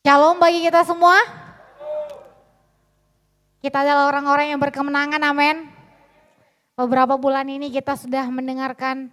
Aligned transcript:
Shalom 0.00 0.40
bagi 0.40 0.64
kita 0.64 0.80
semua. 0.88 1.12
Kita 3.60 3.84
adalah 3.84 4.08
orang-orang 4.08 4.48
yang 4.48 4.56
berkemenangan, 4.56 5.20
amin. 5.20 5.68
Beberapa 6.72 7.20
bulan 7.20 7.44
ini 7.44 7.68
kita 7.68 8.00
sudah 8.00 8.24
mendengarkan 8.32 9.12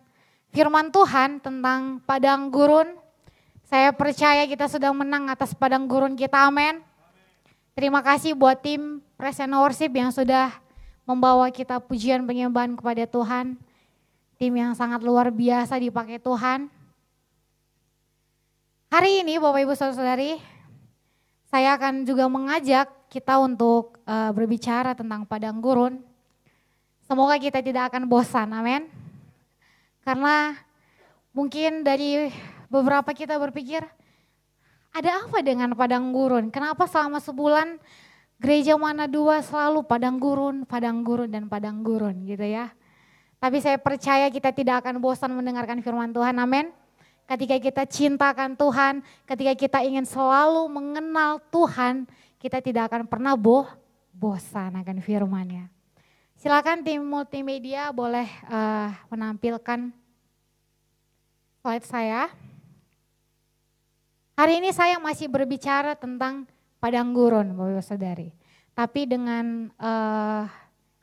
firman 0.55 0.88
Tuhan 0.88 1.44
tentang 1.44 2.00
padang 2.08 2.47
gurun. 2.47 2.96
Saya 3.68 3.92
percaya 3.92 4.47
kita 4.47 4.71
sudah 4.71 4.96
menang 4.96 5.28
atas 5.28 5.52
padang 5.52 5.92
gurun 5.92 6.15
kita, 6.15 6.47
amin. 6.47 6.79
Terima 7.76 7.99
kasih 7.99 8.31
buat 8.31 8.63
tim 8.63 9.04
Present 9.19 9.51
Worship 9.60 9.92
yang 9.92 10.15
sudah 10.15 10.56
membawa 11.04 11.51
kita 11.51 11.83
pujian 11.83 12.24
penyembahan 12.24 12.79
kepada 12.79 13.04
Tuhan. 13.04 13.60
Tim 14.40 14.54
yang 14.56 14.72
sangat 14.72 15.04
luar 15.04 15.35
biasa 15.35 15.83
dipakai 15.83 16.16
Tuhan. 16.23 16.72
Hari 18.88 19.27
ini 19.27 19.35
Bapak 19.35 19.67
Ibu 19.67 19.76
Saudara-saudari, 19.76 20.55
saya 21.48 21.80
akan 21.80 22.04
juga 22.04 22.27
mengajak 22.27 22.92
kita 23.08 23.40
untuk 23.40 23.96
uh, 24.04 24.32
berbicara 24.36 24.92
tentang 24.92 25.24
padang 25.24 25.64
gurun. 25.64 26.04
Semoga 27.08 27.40
kita 27.40 27.64
tidak 27.64 27.92
akan 27.92 28.04
bosan, 28.12 28.52
amin. 28.52 28.84
Karena 30.04 30.60
mungkin 31.32 31.88
dari 31.88 32.28
beberapa 32.68 33.16
kita 33.16 33.40
berpikir, 33.40 33.80
ada 34.91 35.24
apa 35.24 35.40
dengan 35.40 35.72
padang 35.72 36.12
gurun? 36.12 36.52
Kenapa 36.52 36.84
selama 36.84 37.24
sebulan 37.24 37.80
gereja 38.44 38.76
mana 38.76 39.08
dua 39.08 39.40
selalu 39.40 39.88
padang 39.88 40.20
gurun, 40.20 40.68
padang 40.68 41.00
gurun, 41.00 41.32
dan 41.32 41.48
padang 41.48 41.80
gurun 41.80 42.27
gitu 42.27 42.44
ya. 42.44 42.76
Tapi 43.40 43.64
saya 43.64 43.80
percaya 43.80 44.27
kita 44.27 44.52
tidak 44.52 44.84
akan 44.84 45.00
bosan 45.00 45.32
mendengarkan 45.32 45.80
firman 45.80 46.12
Tuhan, 46.12 46.36
amin 46.44 46.77
ketika 47.27 47.55
kita 47.59 47.84
cintakan 47.84 48.55
Tuhan, 48.55 49.04
ketika 49.27 49.54
kita 49.54 49.80
ingin 49.84 50.08
selalu 50.08 50.66
mengenal 50.72 51.44
Tuhan, 51.52 52.08
kita 52.40 52.63
tidak 52.63 52.88
akan 52.90 53.04
pernah 53.04 53.35
boh, 53.35 53.68
bosan 54.16 54.79
akan 54.79 54.98
firman-Nya. 55.04 55.68
Silakan 56.40 56.85
tim 56.85 57.04
multimedia 57.04 57.91
boleh 57.91 58.29
uh, 58.48 58.93
menampilkan 59.12 59.91
slide 61.60 61.85
saya. 61.85 62.32
Hari 64.37 64.61
ini 64.61 64.69
saya 64.69 65.02
masih 65.02 65.27
berbicara 65.27 65.97
tentang 65.97 66.45
padang 66.77 67.09
gurun, 67.11 67.57
Bapak 67.57 67.81
Saudari. 67.81 68.31
Tapi 68.77 69.09
dengan 69.09 69.73
uh, 69.81 70.45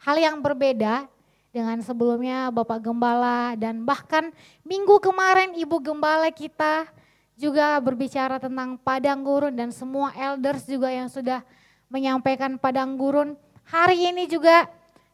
hal 0.06 0.16
yang 0.22 0.38
berbeda 0.38 1.10
dengan 1.54 1.78
sebelumnya 1.86 2.50
Bapak 2.50 2.82
Gembala 2.82 3.54
dan 3.54 3.86
bahkan 3.86 4.34
minggu 4.66 4.98
kemarin 4.98 5.54
Ibu 5.54 5.78
Gembala 5.78 6.26
kita 6.34 6.90
juga 7.38 7.78
berbicara 7.78 8.42
tentang 8.42 8.74
padang 8.74 9.22
gurun 9.22 9.54
dan 9.54 9.70
semua 9.70 10.10
elders 10.18 10.66
juga 10.66 10.90
yang 10.90 11.06
sudah 11.06 11.46
menyampaikan 11.86 12.58
padang 12.58 12.98
gurun. 12.98 13.38
Hari 13.70 14.10
ini 14.10 14.26
juga 14.26 14.66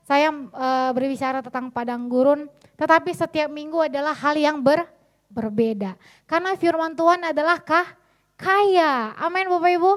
saya 0.08 0.32
e, 0.32 0.68
berbicara 0.96 1.44
tentang 1.44 1.68
padang 1.68 2.08
gurun, 2.08 2.48
tetapi 2.80 3.12
setiap 3.12 3.52
minggu 3.52 3.92
adalah 3.92 4.16
hal 4.16 4.32
yang 4.32 4.64
ber, 4.64 4.88
berbeda. 5.28 5.92
Karena 6.24 6.56
firman 6.56 6.96
Tuhan 6.96 7.20
adalah 7.20 7.60
kah? 7.60 8.00
kaya. 8.40 9.12
Amin 9.20 9.52
Bapak 9.52 9.76
Ibu. 9.76 9.92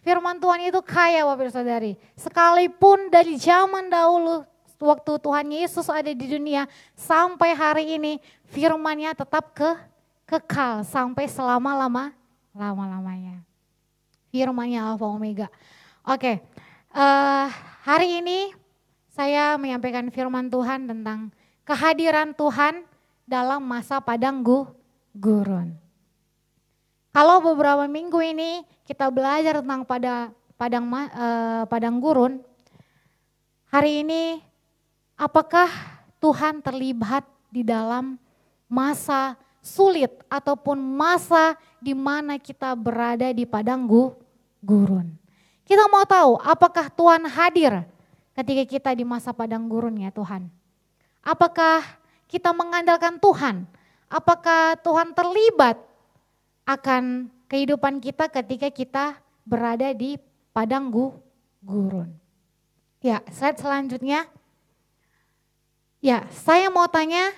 Firman 0.00 0.40
Tuhan 0.40 0.64
itu 0.64 0.80
kaya 0.80 1.28
Bapak 1.28 1.44
Ibu 1.44 1.52
Saudari. 1.52 1.92
Sekalipun 2.16 3.12
dari 3.12 3.36
zaman 3.36 3.92
dahulu 3.92 4.48
waktu 4.80 5.12
Tuhan 5.20 5.46
Yesus 5.52 5.86
ada 5.92 6.08
di 6.08 6.26
dunia 6.26 6.64
sampai 6.96 7.52
hari 7.52 8.00
ini 8.00 8.18
firmannya 8.48 9.12
tetap 9.12 9.52
ke 9.52 9.70
kekal 10.24 10.82
sampai 10.88 11.28
selama-lama 11.28 12.16
lama-lamanya. 12.56 13.44
Firmannya 14.32 14.80
Alfa 14.80 15.06
Omega. 15.06 15.46
Oke, 16.06 16.40
uh, 16.96 17.46
hari 17.84 18.24
ini 18.24 18.54
saya 19.10 19.58
menyampaikan 19.60 20.08
firman 20.08 20.48
Tuhan 20.48 20.88
tentang 20.88 21.28
kehadiran 21.66 22.32
Tuhan 22.32 22.86
dalam 23.28 23.62
masa 23.62 24.00
padang 24.00 24.42
gurun. 25.14 25.76
Kalau 27.10 27.42
beberapa 27.42 27.90
minggu 27.90 28.22
ini 28.22 28.62
kita 28.86 29.10
belajar 29.10 29.62
tentang 29.62 29.82
pada 29.82 30.30
padang 30.54 30.86
uh, 30.86 31.66
padang 31.66 31.98
gurun, 31.98 32.38
hari 33.66 34.06
ini 34.06 34.49
Apakah 35.20 35.68
Tuhan 36.16 36.64
terlibat 36.64 37.28
di 37.52 37.60
dalam 37.60 38.16
masa 38.64 39.36
sulit 39.60 40.08
ataupun 40.32 40.80
masa 40.80 41.60
di 41.76 41.92
mana 41.92 42.40
kita 42.40 42.72
berada 42.72 43.28
di 43.28 43.44
padang 43.44 43.84
gurun? 44.64 45.12
Kita 45.68 45.84
mau 45.92 46.08
tahu 46.08 46.40
apakah 46.40 46.88
Tuhan 46.88 47.28
hadir 47.28 47.84
ketika 48.32 48.64
kita 48.64 48.90
di 48.96 49.04
masa 49.04 49.36
padang 49.36 49.68
gurun 49.68 50.00
ya 50.00 50.08
Tuhan? 50.08 50.48
Apakah 51.20 51.84
kita 52.24 52.56
mengandalkan 52.56 53.20
Tuhan? 53.20 53.68
Apakah 54.08 54.80
Tuhan 54.80 55.12
terlibat 55.12 55.76
akan 56.64 57.28
kehidupan 57.44 58.00
kita 58.00 58.24
ketika 58.32 58.72
kita 58.72 59.04
berada 59.44 59.92
di 59.92 60.16
padang 60.56 60.88
gurun? 61.60 62.08
Ya, 63.04 63.20
slide 63.28 63.60
selanjutnya. 63.60 64.39
Ya, 66.00 66.24
saya 66.32 66.72
mau 66.72 66.88
tanya, 66.88 67.28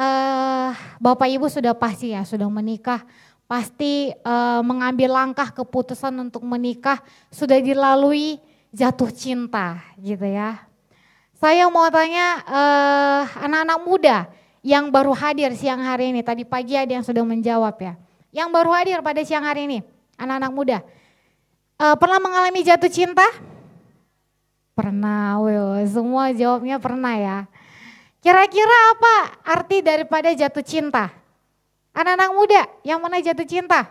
uh, 0.00 0.72
Bapak 0.96 1.28
Ibu 1.28 1.44
sudah 1.52 1.76
pasti 1.76 2.16
ya, 2.16 2.24
sudah 2.24 2.48
menikah, 2.48 3.04
pasti 3.44 4.08
uh, 4.24 4.64
mengambil 4.64 5.12
langkah 5.12 5.52
keputusan 5.52 6.16
untuk 6.24 6.40
menikah, 6.40 7.04
sudah 7.28 7.60
dilalui 7.60 8.40
jatuh 8.72 9.12
cinta 9.12 9.76
gitu 10.00 10.24
ya. 10.24 10.64
Saya 11.36 11.68
mau 11.68 11.90
tanya 11.90 12.38
eh, 12.46 13.22
anak-anak 13.42 13.78
muda 13.82 14.30
yang 14.62 14.94
baru 14.94 15.10
hadir 15.10 15.50
siang 15.58 15.82
hari 15.82 16.14
ini, 16.14 16.22
tadi 16.22 16.46
pagi 16.46 16.78
ada 16.78 16.86
yang 16.86 17.02
sudah 17.02 17.26
menjawab 17.26 17.74
ya. 17.82 17.98
Yang 18.30 18.48
baru 18.54 18.70
hadir 18.70 18.98
pada 19.02 19.20
siang 19.26 19.42
hari 19.42 19.66
ini, 19.66 19.78
anak-anak 20.14 20.52
muda. 20.54 20.78
Uh, 21.82 21.98
pernah 21.98 22.22
mengalami 22.22 22.62
jatuh 22.62 22.86
cinta? 22.86 23.26
Pernah, 24.72 25.42
well, 25.42 25.82
semua 25.82 26.30
jawabnya 26.30 26.78
pernah 26.78 27.18
ya. 27.18 27.38
Kira-kira 28.22 28.78
apa 28.94 29.14
arti 29.42 29.82
daripada 29.82 30.30
jatuh 30.30 30.62
cinta? 30.62 31.10
Anak-anak 31.90 32.30
muda 32.30 32.62
yang 32.86 33.02
mana 33.02 33.18
jatuh 33.18 33.42
cinta? 33.42 33.90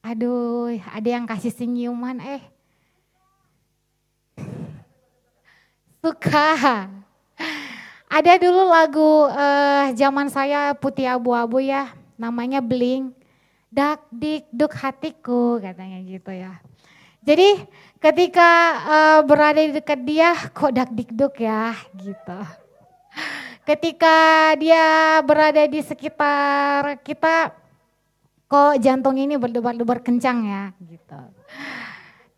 Aduh, 0.00 0.72
ada 0.88 1.04
yang 1.04 1.28
kasih 1.28 1.52
senyuman 1.52 2.16
eh. 2.24 2.42
Suka. 6.02 6.88
Ada 8.08 8.32
dulu 8.40 8.72
lagu 8.72 9.28
uh, 9.28 9.92
zaman 9.92 10.32
saya 10.32 10.72
putih 10.72 11.06
abu-abu 11.06 11.60
ya, 11.60 11.92
namanya 12.16 12.64
Bling. 12.64 13.12
Dak 13.68 14.04
dik 14.08 14.48
duk 14.48 14.72
hatiku 14.72 15.60
katanya 15.60 16.00
gitu 16.04 16.32
ya. 16.32 16.56
Jadi 17.22 17.62
ketika 18.02 18.50
uh, 18.82 19.20
berada 19.22 19.62
di 19.62 19.78
dekat 19.78 20.00
dia 20.02 20.34
kok 20.50 20.74
dak 20.74 20.90
dikduk 20.90 21.38
ya 21.38 21.78
gitu. 21.94 22.40
Ketika 23.62 24.50
dia 24.58 25.22
berada 25.22 25.62
di 25.70 25.78
sekitar 25.78 26.98
kita 27.06 27.54
kok 28.50 28.74
jantung 28.82 29.14
ini 29.14 29.38
berdebar-debar 29.38 30.02
kencang 30.02 30.44
ya 30.44 30.62
gitu. 30.82 31.20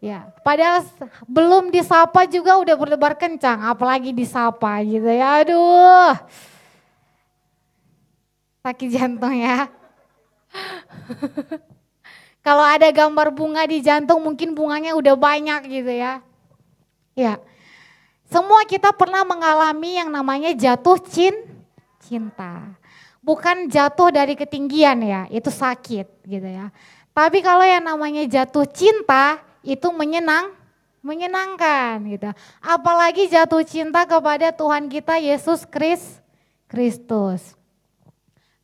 Ya, 0.04 0.28
padahal 0.44 0.84
belum 1.24 1.72
disapa 1.72 2.28
juga 2.28 2.60
udah 2.60 2.76
berdebar 2.76 3.16
kencang, 3.16 3.64
apalagi 3.64 4.12
disapa 4.12 4.84
gitu 4.84 5.08
ya. 5.08 5.40
Aduh. 5.40 6.12
Sakit 8.60 8.88
jantung 8.92 9.32
ya. 9.32 9.72
Kalau 12.44 12.60
ada 12.60 12.92
gambar 12.92 13.32
bunga 13.32 13.64
di 13.64 13.80
jantung 13.80 14.20
mungkin 14.20 14.52
bunganya 14.52 14.92
udah 14.92 15.16
banyak 15.16 15.64
gitu 15.64 15.88
ya. 15.88 16.20
Ya. 17.16 17.40
Semua 18.28 18.68
kita 18.68 18.92
pernah 18.92 19.24
mengalami 19.24 19.96
yang 19.96 20.12
namanya 20.12 20.52
jatuh 20.52 21.00
cin, 21.00 21.32
cinta. 22.04 22.76
Bukan 23.24 23.72
jatuh 23.72 24.12
dari 24.12 24.36
ketinggian 24.36 25.00
ya, 25.00 25.24
itu 25.32 25.48
sakit 25.48 26.04
gitu 26.28 26.44
ya. 26.44 26.68
Tapi 27.16 27.40
kalau 27.40 27.64
yang 27.64 27.80
namanya 27.80 28.20
jatuh 28.28 28.68
cinta 28.68 29.40
itu 29.64 29.88
menyenang, 29.88 30.52
menyenangkan 31.00 32.04
gitu. 32.12 32.28
Apalagi 32.60 33.24
jatuh 33.32 33.64
cinta 33.64 34.04
kepada 34.04 34.52
Tuhan 34.52 34.92
kita 34.92 35.16
Yesus 35.16 35.64
Kristus. 36.68 37.56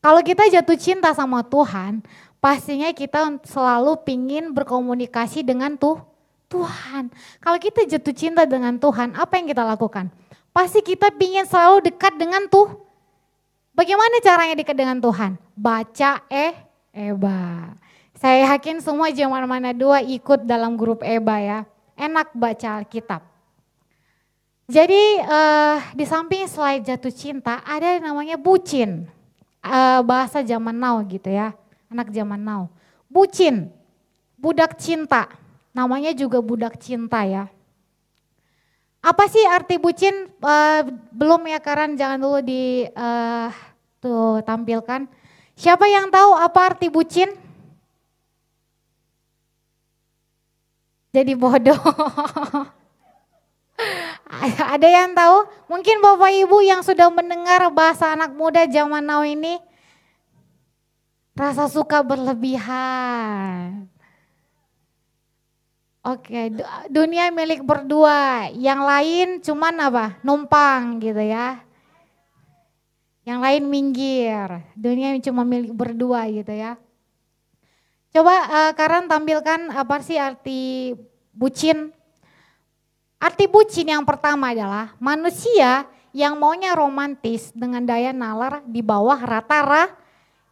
Kalau 0.01 0.21
kita 0.21 0.49
jatuh 0.53 0.77
cinta 0.77 1.13
sama 1.17 1.41
Tuhan, 1.45 2.05
pastinya 2.41 2.91
kita 2.91 3.41
selalu 3.47 4.01
pingin 4.03 4.51
berkomunikasi 4.51 5.45
dengan 5.45 5.77
tuh 5.77 6.01
Tuhan. 6.51 7.15
Kalau 7.39 7.59
kita 7.63 7.87
jatuh 7.87 8.15
cinta 8.17 8.43
dengan 8.43 8.75
Tuhan, 8.75 9.15
apa 9.15 9.39
yang 9.39 9.47
kita 9.47 9.63
lakukan? 9.63 10.11
Pasti 10.51 10.83
kita 10.83 11.15
pingin 11.15 11.47
selalu 11.47 11.87
dekat 11.93 12.19
dengan 12.19 12.51
tuh. 12.51 12.75
Bagaimana 13.71 14.19
caranya 14.19 14.59
dekat 14.59 14.75
dengan 14.75 14.99
Tuhan? 14.99 15.39
Baca 15.55 16.27
eh 16.27 16.59
Eba. 16.91 17.71
Saya 18.19 18.53
yakin 18.53 18.83
semua 18.83 19.09
zaman 19.15 19.47
mana 19.47 19.71
dua 19.71 20.03
ikut 20.03 20.45
dalam 20.45 20.75
grup 20.75 21.01
EBA 21.07 21.39
ya. 21.41 21.61
Enak 21.95 22.35
baca 22.35 22.83
Alkitab. 22.83 23.23
Jadi 24.71 25.03
uh, 25.25 25.79
di 25.95 26.05
samping 26.05 26.45
slide 26.51 26.85
jatuh 26.85 27.15
cinta 27.15 27.63
ada 27.63 27.95
yang 27.97 28.11
namanya 28.11 28.37
bucin. 28.37 29.07
Uh, 29.61 30.01
bahasa 30.03 30.43
zaman 30.43 30.75
now 30.75 30.99
gitu 31.07 31.31
ya. 31.31 31.55
Anak 31.91 32.15
zaman 32.15 32.39
now. 32.39 32.71
Bucin, 33.11 33.69
budak 34.39 34.79
cinta. 34.79 35.27
Namanya 35.75 36.15
juga 36.15 36.39
budak 36.39 36.79
cinta 36.79 37.27
ya. 37.27 37.51
Apa 39.03 39.27
sih 39.27 39.43
arti 39.51 39.77
bucin? 39.77 40.31
Uh, 40.39 40.87
belum 41.11 41.45
ya 41.51 41.59
Karan, 41.59 41.99
jangan 41.99 42.21
dulu 42.21 42.39
di 42.41 42.87
uh, 42.95 43.51
tuh 43.99 44.39
tampilkan. 44.47 45.11
Siapa 45.59 45.91
yang 45.91 46.09
tahu 46.09 46.39
apa 46.39 46.73
arti 46.73 46.87
bucin? 46.87 47.35
jadi 51.11 51.35
bodoh. 51.35 51.79
Ada 54.75 54.89
yang 54.89 55.11
tahu? 55.17 55.37
Mungkin 55.67 55.99
Bapak 55.99 56.31
Ibu 56.31 56.63
yang 56.63 56.83
sudah 56.87 57.11
mendengar 57.11 57.67
bahasa 57.75 58.15
anak 58.15 58.31
muda 58.37 58.67
zaman 58.71 59.03
now 59.03 59.27
ini 59.27 59.59
rasa 61.41 61.65
suka 61.73 62.05
berlebihan. 62.05 63.89
Oke, 66.01 66.53
dunia 66.89 67.29
milik 67.33 67.65
berdua, 67.65 68.49
yang 68.57 68.85
lain 68.85 69.41
cuman 69.41 69.75
apa? 69.85 70.07
Numpang 70.25 71.01
gitu 71.01 71.21
ya. 71.21 71.61
Yang 73.25 73.41
lain 73.41 73.63
minggir, 73.69 74.49
dunia 74.73 75.13
cuma 75.21 75.45
milik 75.45 75.77
berdua 75.77 76.25
gitu 76.33 76.57
ya. 76.57 76.81
Coba 78.11 78.33
uh, 78.49 78.73
Karan 78.73 79.13
tampilkan 79.13 79.71
apa 79.77 80.01
sih 80.01 80.17
arti 80.17 80.97
bucin? 81.37 81.93
Arti 83.21 83.45
bucin 83.45 83.93
yang 83.93 84.09
pertama 84.09 84.57
adalah 84.57 84.97
manusia 84.97 85.85
yang 86.17 86.41
maunya 86.41 86.73
romantis 86.73 87.53
dengan 87.53 87.85
daya 87.85 88.11
nalar 88.17 88.65
di 88.65 88.81
bawah 88.81 89.21
rata-rata 89.21 90.00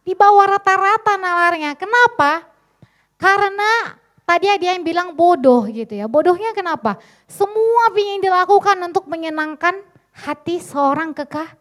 di 0.03 0.13
bawah 0.15 0.57
rata-rata 0.57 1.15
nalarnya. 1.15 1.75
Kenapa? 1.75 2.45
Karena 3.19 3.99
tadi 4.23 4.47
ada 4.47 4.65
yang 4.75 4.83
bilang 4.83 5.13
bodoh 5.15 5.67
gitu 5.67 5.95
ya. 5.95 6.05
Bodohnya 6.07 6.55
kenapa? 6.55 6.97
Semua 7.27 7.91
ingin 7.95 8.23
dilakukan 8.23 8.77
untuk 8.85 9.05
menyenangkan 9.07 9.79
hati 10.13 10.59
seorang 10.59 11.15
kekah 11.15 11.51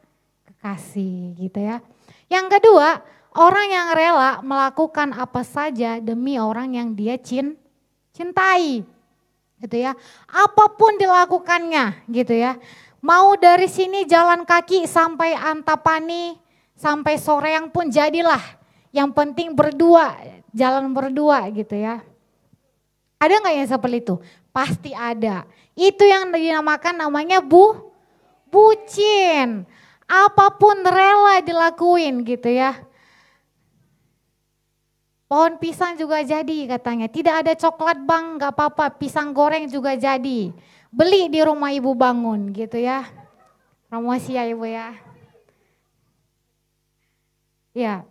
kekasih 0.47 1.39
gitu 1.39 1.59
ya. 1.63 1.79
Yang 2.29 2.61
kedua, 2.61 3.01
Orang 3.39 3.71
yang 3.71 3.95
rela 3.95 4.43
melakukan 4.43 5.15
apa 5.15 5.47
saja 5.47 6.03
demi 6.03 6.43
orang 6.43 6.75
yang 6.75 6.89
dia 6.91 7.15
cin, 7.21 7.55
cintai. 8.11 8.83
Gitu 9.63 9.77
ya. 9.79 9.95
Apa 10.27 10.75
pun 10.75 10.99
dilakukannya 10.99 12.09
gitu 12.11 12.35
ya. 12.35 12.59
Mau 12.99 13.39
dari 13.39 13.71
sini 13.71 14.11
jalan 14.11 14.43
kaki 14.43 14.91
sampai 14.91 15.39
Antapani, 15.39 16.35
sampai 16.79 17.19
sore 17.19 17.59
yang 17.59 17.69
pun 17.69 17.91
jadilah. 17.91 18.41
Yang 18.95 19.11
penting 19.13 19.53
berdua, 19.53 20.17
jalan 20.55 20.95
berdua 20.95 21.45
gitu 21.53 21.77
ya. 21.77 22.01
Ada 23.19 23.43
nggak 23.43 23.55
yang 23.59 23.69
seperti 23.69 23.99
itu? 24.01 24.15
Pasti 24.55 24.95
ada. 24.95 25.45
Itu 25.75 26.07
yang 26.07 26.31
dinamakan 26.31 27.03
namanya 27.03 27.43
bu, 27.43 27.93
bucin. 28.49 29.67
Apa 30.09 30.55
pun 30.57 30.81
rela 30.87 31.45
dilakuin 31.45 32.25
gitu 32.25 32.49
ya. 32.49 32.81
Pohon 35.29 35.61
pisang 35.61 35.93
juga 36.01 36.25
jadi 36.25 36.65
katanya. 36.73 37.05
Tidak 37.05 37.35
ada 37.45 37.53
coklat 37.53 38.01
bang, 38.01 38.41
nggak 38.41 38.55
apa-apa. 38.57 38.97
Pisang 38.97 39.37
goreng 39.37 39.69
juga 39.69 39.93
jadi. 39.93 40.49
Beli 40.89 41.29
di 41.29 41.45
rumah 41.45 41.69
ibu 41.69 41.93
bangun 41.93 42.49
gitu 42.57 42.81
ya. 42.81 43.05
Promosi 43.93 44.41
ya 44.41 44.49
ibu 44.49 44.65
ya. 44.65 44.97
Ya. 47.79 48.03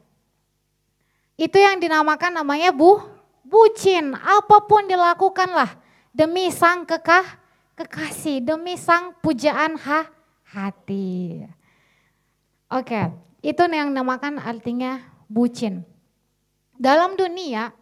Itu 1.36 1.60
yang 1.60 1.84
dinamakan 1.84 2.40
namanya 2.40 2.72
bu, 2.72 3.04
bucin. 3.44 4.16
Apa 4.16 4.64
pun 4.64 4.88
dilakukanlah 4.88 5.76
demi 6.16 6.48
sang 6.56 6.88
kekah, 6.88 7.36
kekasih, 7.76 8.40
demi 8.40 8.80
sang 8.80 9.12
pujaan 9.20 9.76
ha, 9.76 10.08
hati. 10.48 11.44
Oke, 12.72 13.12
itu 13.44 13.60
yang 13.68 13.92
dinamakan 13.92 14.40
artinya 14.40 15.04
bucin. 15.28 15.84
Dalam 16.80 17.20
dunia 17.20 17.76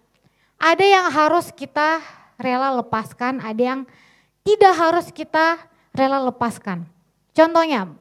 ada 0.57 0.85
yang 0.85 1.13
harus 1.13 1.53
kita 1.53 2.01
rela 2.41 2.81
lepaskan, 2.81 3.45
ada 3.45 3.61
yang 3.61 3.81
tidak 4.41 4.73
harus 4.73 5.13
kita 5.13 5.61
rela 5.93 6.17
lepaskan. 6.33 6.89
Contohnya 7.37 7.93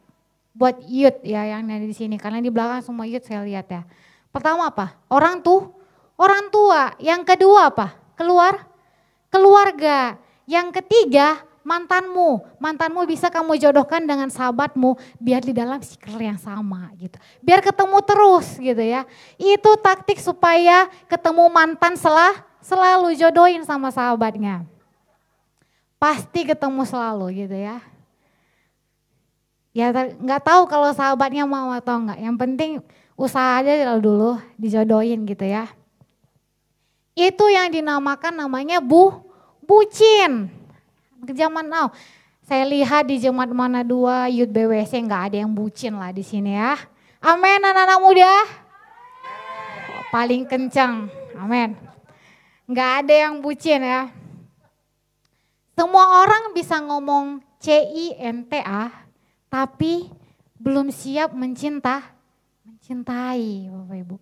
buat 0.54 0.78
youth 0.86 1.18
ya 1.26 1.42
yang 1.50 1.66
ada 1.66 1.82
di 1.82 1.92
sini 1.92 2.14
karena 2.14 2.38
di 2.38 2.48
belakang 2.48 2.80
semua 2.80 3.04
youth 3.04 3.26
saya 3.26 3.42
lihat 3.42 3.66
ya. 3.66 3.82
Pertama 4.30 4.70
apa? 4.70 4.94
Orang 5.10 5.42
tuh 5.42 5.74
orang 6.14 6.48
tua. 6.48 6.94
Yang 7.02 7.34
kedua 7.34 7.74
apa? 7.74 7.98
Keluar 8.14 8.62
keluarga. 9.34 10.14
Yang 10.46 10.80
ketiga 10.80 11.42
mantanmu. 11.66 12.44
Mantanmu 12.62 13.02
bisa 13.08 13.32
kamu 13.32 13.58
jodohkan 13.58 14.06
dengan 14.06 14.30
sahabatmu 14.30 14.94
biar 15.18 15.42
di 15.42 15.50
dalam 15.50 15.82
circle 15.82 16.22
yang 16.22 16.38
sama 16.38 16.92
gitu. 17.00 17.18
Biar 17.42 17.58
ketemu 17.58 17.98
terus 18.06 18.46
gitu 18.60 18.82
ya. 18.84 19.02
Itu 19.40 19.74
taktik 19.82 20.22
supaya 20.22 20.86
ketemu 21.10 21.50
mantan 21.50 21.98
selah 21.98 22.46
selalu 22.62 23.18
jodohin 23.18 23.66
sama 23.66 23.90
sahabatnya. 23.90 24.62
Pasti 25.98 26.46
ketemu 26.46 26.84
selalu 26.84 27.26
gitu 27.42 27.56
ya. 27.56 27.80
Ya 29.74 29.90
nggak 29.90 30.46
tahu 30.46 30.70
kalau 30.70 30.94
sahabatnya 30.94 31.42
mau 31.50 31.74
atau 31.74 31.98
enggak. 31.98 32.22
Yang 32.22 32.36
penting 32.38 32.70
usaha 33.18 33.58
aja 33.58 33.98
dulu 33.98 34.38
dijodohin 34.54 35.26
gitu 35.26 35.42
ya. 35.42 35.66
Itu 37.18 37.50
yang 37.50 37.74
dinamakan 37.74 38.38
namanya 38.38 38.78
bu 38.78 39.10
bucin 39.66 40.46
ke 41.26 41.34
zaman 41.34 41.66
now. 41.66 41.90
Saya 42.46 42.62
lihat 42.70 43.10
di 43.10 43.18
jemaat 43.18 43.50
mana 43.50 43.82
dua 43.82 44.30
youth 44.30 44.54
BWC 44.54 45.10
nggak 45.10 45.22
ada 45.32 45.36
yang 45.42 45.50
bucin 45.50 45.98
lah 45.98 46.14
di 46.14 46.22
sini 46.22 46.54
ya. 46.54 46.78
Amin 47.18 47.58
anak-anak 47.58 47.98
muda. 47.98 48.34
paling 50.14 50.46
kencang. 50.46 51.10
Amin. 51.34 51.74
Nggak 52.70 52.90
ada 53.02 53.14
yang 53.26 53.42
bucin 53.42 53.82
ya. 53.82 54.06
Semua 55.74 56.22
orang 56.22 56.54
bisa 56.54 56.78
ngomong 56.78 57.42
C-I-N-T-A, 57.58 59.03
tapi 59.54 60.10
belum 60.58 60.90
siap 60.90 61.30
mencinta, 61.30 62.02
mencintai 62.66 63.70
Bapak 63.70 63.96
Ibu. 64.02 64.16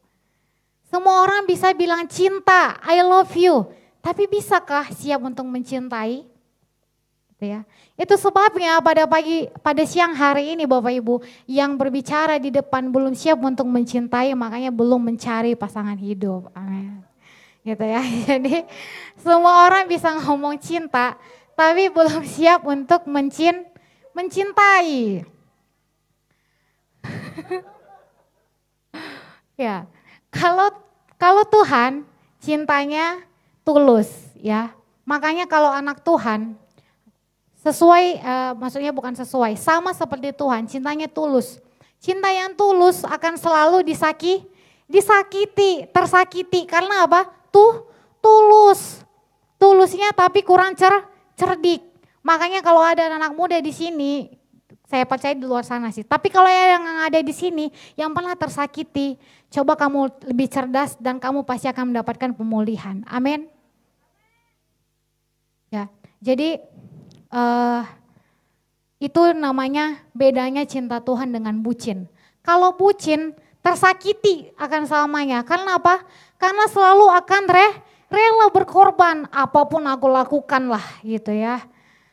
Semua 0.92 1.24
orang 1.24 1.48
bisa 1.48 1.72
bilang 1.72 2.04
cinta, 2.04 2.76
I 2.84 3.00
love 3.00 3.32
you, 3.32 3.64
tapi 4.04 4.28
bisakah 4.28 4.92
siap 4.92 5.24
untuk 5.24 5.48
mencintai? 5.48 6.28
Gitu 7.32 7.44
ya. 7.48 7.64
Itu 7.96 8.20
sebabnya 8.20 8.76
pada 8.84 9.08
pagi 9.08 9.48
pada 9.64 9.80
siang 9.88 10.12
hari 10.12 10.52
ini 10.52 10.68
Bapak 10.68 10.92
Ibu 11.00 11.24
yang 11.48 11.80
berbicara 11.80 12.36
di 12.36 12.52
depan 12.52 12.92
belum 12.92 13.16
siap 13.16 13.40
untuk 13.40 13.64
mencintai 13.72 14.36
makanya 14.36 14.68
belum 14.68 15.00
mencari 15.00 15.56
pasangan 15.56 15.96
hidup. 15.96 16.52
Amin. 16.52 17.00
Gitu 17.64 17.80
ya. 17.80 18.04
Jadi 18.36 18.68
semua 19.16 19.64
orang 19.64 19.88
bisa 19.88 20.12
ngomong 20.12 20.60
cinta 20.60 21.16
tapi 21.56 21.88
belum 21.88 22.20
siap 22.20 22.68
untuk 22.68 23.08
mencin 23.08 23.71
mencintai. 24.16 25.24
ya. 29.60 29.84
Kalau 30.32 30.72
kalau 31.20 31.44
Tuhan 31.48 32.06
cintanya 32.40 33.20
tulus 33.64 34.08
ya. 34.40 34.72
Makanya 35.02 35.50
kalau 35.50 35.68
anak 35.68 35.98
Tuhan 36.06 36.54
Sesuai, 37.62 38.18
uh, 38.18 38.52
maksudnya 38.58 38.90
bukan 38.90 39.14
sesuai, 39.14 39.54
sama 39.54 39.94
seperti 39.94 40.34
Tuhan, 40.34 40.66
cintanya 40.66 41.06
tulus. 41.06 41.62
Cinta 42.02 42.26
yang 42.34 42.58
tulus 42.58 43.06
akan 43.06 43.38
selalu 43.38 43.86
disaki, 43.86 44.42
disakiti, 44.90 45.86
tersakiti. 45.94 46.66
Karena 46.66 47.06
apa? 47.06 47.30
Tuh, 47.54 47.86
tulus. 48.18 49.06
Tulusnya 49.62 50.10
tapi 50.10 50.42
kurang 50.42 50.74
cer, 50.74 50.90
cerdik. 51.38 51.86
Makanya 52.22 52.62
kalau 52.62 52.82
ada 52.82 53.10
anak 53.10 53.34
muda 53.34 53.58
di 53.58 53.74
sini, 53.74 54.30
saya 54.86 55.02
percaya 55.04 55.34
di 55.34 55.42
luar 55.42 55.66
sana 55.66 55.90
sih. 55.90 56.06
Tapi 56.06 56.30
kalau 56.30 56.48
yang 56.48 56.82
ada 57.02 57.18
di 57.18 57.34
sini, 57.34 57.68
yang 57.98 58.14
pernah 58.14 58.38
tersakiti, 58.38 59.18
coba 59.50 59.74
kamu 59.74 60.30
lebih 60.30 60.48
cerdas 60.48 60.94
dan 61.02 61.18
kamu 61.18 61.42
pasti 61.42 61.66
akan 61.66 61.90
mendapatkan 61.90 62.30
pemulihan. 62.32 63.02
Amin. 63.10 63.50
Ya, 65.72 65.88
jadi 66.20 66.60
uh, 67.32 67.82
itu 69.02 69.34
namanya 69.34 69.98
bedanya 70.14 70.62
cinta 70.62 71.02
Tuhan 71.02 71.34
dengan 71.34 71.58
bucin. 71.58 72.06
Kalau 72.44 72.76
bucin 72.76 73.34
tersakiti 73.62 74.50
akan 74.58 74.84
selamanya. 74.84 75.40
Karena 75.46 75.78
apa? 75.78 76.02
Karena 76.36 76.66
selalu 76.68 77.06
akan 77.22 77.42
re, 77.48 77.68
rela 78.10 78.46
berkorban 78.50 79.30
apa 79.30 79.62
pun 79.64 79.86
aku 79.86 80.06
lakukan 80.10 80.62
lah 80.68 80.84
gitu 81.06 81.30
ya. 81.32 81.62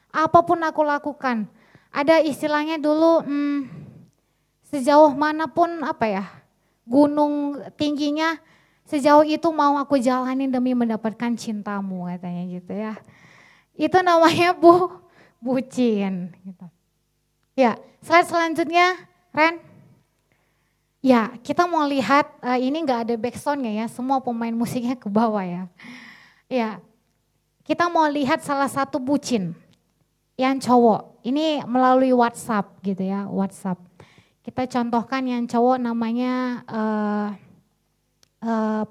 Apa 0.09 0.41
pun 0.41 0.57
aku 0.65 0.81
lakukan. 0.81 1.45
Ada 1.89 2.21
istilahnya 2.21 2.77
dulu 2.77 3.25
hmm, 3.25 3.59
sejauh 4.69 5.13
mana 5.13 5.49
pun 5.49 5.81
apa 5.81 6.05
ya 6.05 6.25
gunung 6.85 7.57
tingginya 7.77 8.37
sejauh 8.85 9.21
itu 9.21 9.45
mau 9.53 9.77
aku 9.77 10.01
jalanin 10.01 10.49
demi 10.49 10.73
mendapatkan 10.73 11.33
cintamu 11.37 12.09
katanya 12.09 12.43
gitu 12.49 12.73
ya. 12.73 12.93
Itu 13.77 14.01
namanya 14.01 14.53
bu 14.61 14.97
bucin. 15.37 16.33
Gitu. 16.41 16.65
Ya 17.53 17.77
slide 18.01 18.29
selanjutnya 18.29 18.97
Ren. 19.33 19.61
Ya, 20.99 21.31
kita 21.47 21.63
mau 21.63 21.87
lihat 21.87 22.27
uh, 22.43 22.59
ini 22.59 22.83
nggak 22.83 23.07
ada 23.07 23.15
backsoundnya 23.15 23.71
ya, 23.71 23.85
semua 23.87 24.19
pemain 24.19 24.51
musiknya 24.51 24.99
ke 24.99 25.07
bawah 25.07 25.39
ya. 25.47 25.63
Ya, 26.51 26.83
kita 27.63 27.87
mau 27.87 28.03
lihat 28.11 28.43
salah 28.43 28.67
satu 28.67 28.99
bucin 28.99 29.55
yang 30.39 30.55
cowok. 30.55 31.19
Ini 31.27 31.67
melalui 31.67 32.15
WhatsApp 32.15 32.79
gitu 32.79 33.03
ya, 33.03 33.27
WhatsApp. 33.27 33.75
Kita 34.39 34.63
contohkan 34.71 35.27
yang 35.27 35.43
cowok 35.43 35.75
namanya 35.83 36.63
uh, 36.63 37.27
uh, 38.39 38.87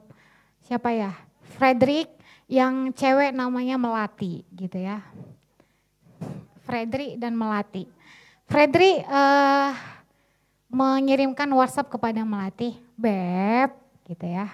siapa 0.68 0.92
ya, 0.92 1.16
Frederick. 1.56 2.20
Yang 2.48 2.96
cewek 2.96 3.36
namanya 3.36 3.76
Melati 3.76 4.40
gitu 4.56 4.80
ya. 4.80 5.04
Frederick 6.64 7.20
dan 7.20 7.36
Melati. 7.36 7.84
Frederick 8.48 9.04
uh, 9.04 9.76
mengirimkan 10.72 11.48
WhatsApp 11.52 11.92
kepada 11.92 12.24
Melati, 12.24 12.80
Beb, 12.96 13.76
gitu 14.08 14.24
ya. 14.24 14.48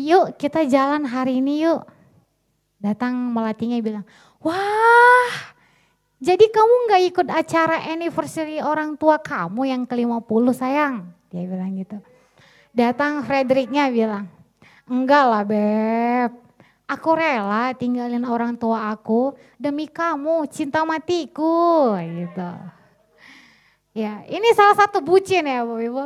Yuk 0.00 0.32
kita 0.40 0.64
jalan 0.64 1.04
hari 1.04 1.44
ini 1.44 1.68
yuk. 1.68 1.84
Datang 2.80 3.16
Melatinya 3.28 3.76
bilang, 3.84 4.08
wah 4.44 5.54
jadi 6.24 6.46
kamu 6.48 6.74
nggak 6.88 7.02
ikut 7.12 7.28
acara 7.28 7.84
anniversary 7.84 8.56
orang 8.56 8.96
tua 8.96 9.20
kamu 9.20 9.68
yang 9.68 9.82
ke-50 9.84 10.44
sayang? 10.56 11.04
Dia 11.28 11.44
bilang 11.44 11.76
gitu. 11.76 12.00
Datang 12.72 13.20
Fredericknya 13.28 13.92
bilang, 13.92 14.24
enggak 14.88 15.24
lah 15.28 15.44
Beb, 15.44 16.32
aku 16.88 17.10
rela 17.12 17.76
tinggalin 17.76 18.24
orang 18.24 18.56
tua 18.56 18.88
aku 18.88 19.36
demi 19.60 19.84
kamu, 19.84 20.48
cinta 20.48 20.80
matiku 20.88 21.92
gitu. 22.00 22.50
Ya, 23.92 24.24
ini 24.24 24.48
salah 24.56 24.80
satu 24.80 25.04
bucin 25.04 25.44
ya 25.44 25.60
Bapak 25.60 25.84
Ibu. 25.84 26.04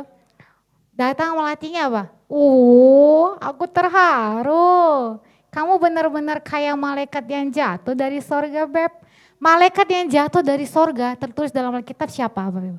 Datang 0.99 1.39
melatihnya 1.39 1.87
apa? 1.87 2.11
Uh, 2.27 3.39
aku 3.39 3.71
terharu. 3.71 5.15
Kamu 5.49 5.81
benar-benar 5.81 6.37
kayak 6.45 6.77
malaikat 6.77 7.25
yang 7.25 7.49
jatuh 7.49 7.97
dari 7.97 8.21
sorga, 8.21 8.69
Beb. 8.69 8.93
Malaikat 9.41 9.87
yang 9.89 10.05
jatuh 10.05 10.43
dari 10.45 10.67
sorga 10.69 11.15
tertulis 11.17 11.49
dalam 11.49 11.73
Alkitab 11.73 12.11
siapa, 12.11 12.45
Ibu? 12.51 12.77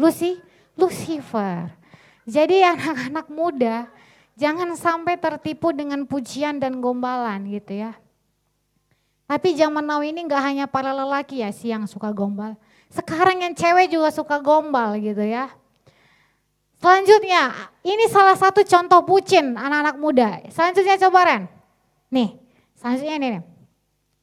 Lucy, 0.00 0.40
Lucifer. 0.74 1.70
Jadi 2.26 2.64
anak-anak 2.74 3.26
muda 3.30 3.86
jangan 4.34 4.74
sampai 4.74 5.18
tertipu 5.18 5.70
dengan 5.70 6.06
pujian 6.06 6.58
dan 6.58 6.82
gombalan 6.82 7.46
gitu 7.50 7.76
ya. 7.76 7.94
Tapi 9.28 9.52
zaman 9.52 9.84
now 9.84 10.00
ini 10.00 10.24
nggak 10.24 10.40
hanya 10.40 10.64
para 10.64 10.96
lelaki 10.96 11.44
ya 11.44 11.52
sih 11.52 11.68
yang 11.68 11.84
suka 11.84 12.08
gombal. 12.16 12.56
Sekarang 12.88 13.44
yang 13.44 13.52
cewek 13.52 13.92
juga 13.92 14.08
suka 14.08 14.40
gombal 14.40 14.96
gitu 14.96 15.20
ya. 15.20 15.52
Selanjutnya, 16.80 17.52
ini 17.84 18.08
salah 18.08 18.38
satu 18.38 18.64
contoh 18.64 19.04
bucin 19.04 19.52
anak-anak 19.58 19.96
muda. 20.00 20.28
Selanjutnya 20.48 20.96
coba 20.96 21.20
Ren. 21.28 21.57
Nih, 22.08 22.36
selanjutnya 22.76 23.16
ini. 23.16 23.28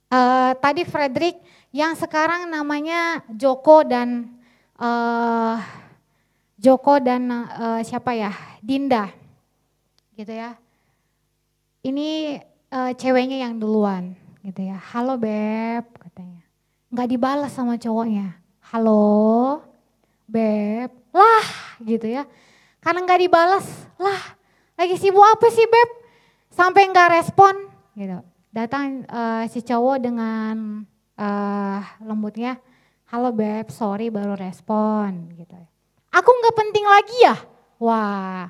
Uh, 0.09 0.53
tadi 0.61 0.85
Frederick 0.85 1.41
yang 1.73 1.97
sekarang 1.97 2.49
namanya 2.49 3.25
Joko 3.33 3.81
dan 3.83 4.31
uh, 4.77 5.57
Joko 6.61 7.01
dan 7.01 7.29
uh, 7.31 7.81
siapa 7.81 8.13
ya? 8.13 8.31
Dinda. 8.61 9.09
Gitu 10.17 10.33
ya. 10.33 10.57
Ini 11.85 12.41
uh, 12.73 12.91
ceweknya 12.97 13.45
yang 13.45 13.57
duluan 13.57 14.17
gitu 14.41 14.65
ya. 14.65 14.77
Halo 14.93 15.17
Beb 15.17 15.85
katanya. 16.01 16.41
Nggak 16.89 17.09
dibalas 17.11 17.51
sama 17.53 17.77
cowoknya 17.77 18.45
halo 18.73 19.61
beb 20.25 20.89
lah 21.13 21.45
gitu 21.85 22.09
ya 22.09 22.25
karena 22.81 23.05
nggak 23.05 23.21
dibalas 23.21 23.65
lah 24.01 24.21
lagi 24.73 24.97
sibuk 24.97 25.21
apa 25.21 25.47
sih 25.53 25.69
beb 25.69 25.89
sampai 26.49 26.89
nggak 26.89 27.21
respon 27.21 27.53
gitu. 27.95 28.19
Datang 28.51 29.03
uh, 29.07 29.43
si 29.47 29.59
cowok 29.63 29.97
dengan 29.99 30.83
uh, 31.19 31.81
lembutnya 32.03 32.59
halo 33.11 33.31
beb 33.31 33.71
sorry 33.71 34.11
baru 34.11 34.35
respon 34.35 35.31
gitu. 35.35 35.55
Aku 36.11 36.29
nggak 36.29 36.55
penting 36.55 36.85
lagi 36.87 37.17
ya? 37.23 37.35
Wah 37.79 38.47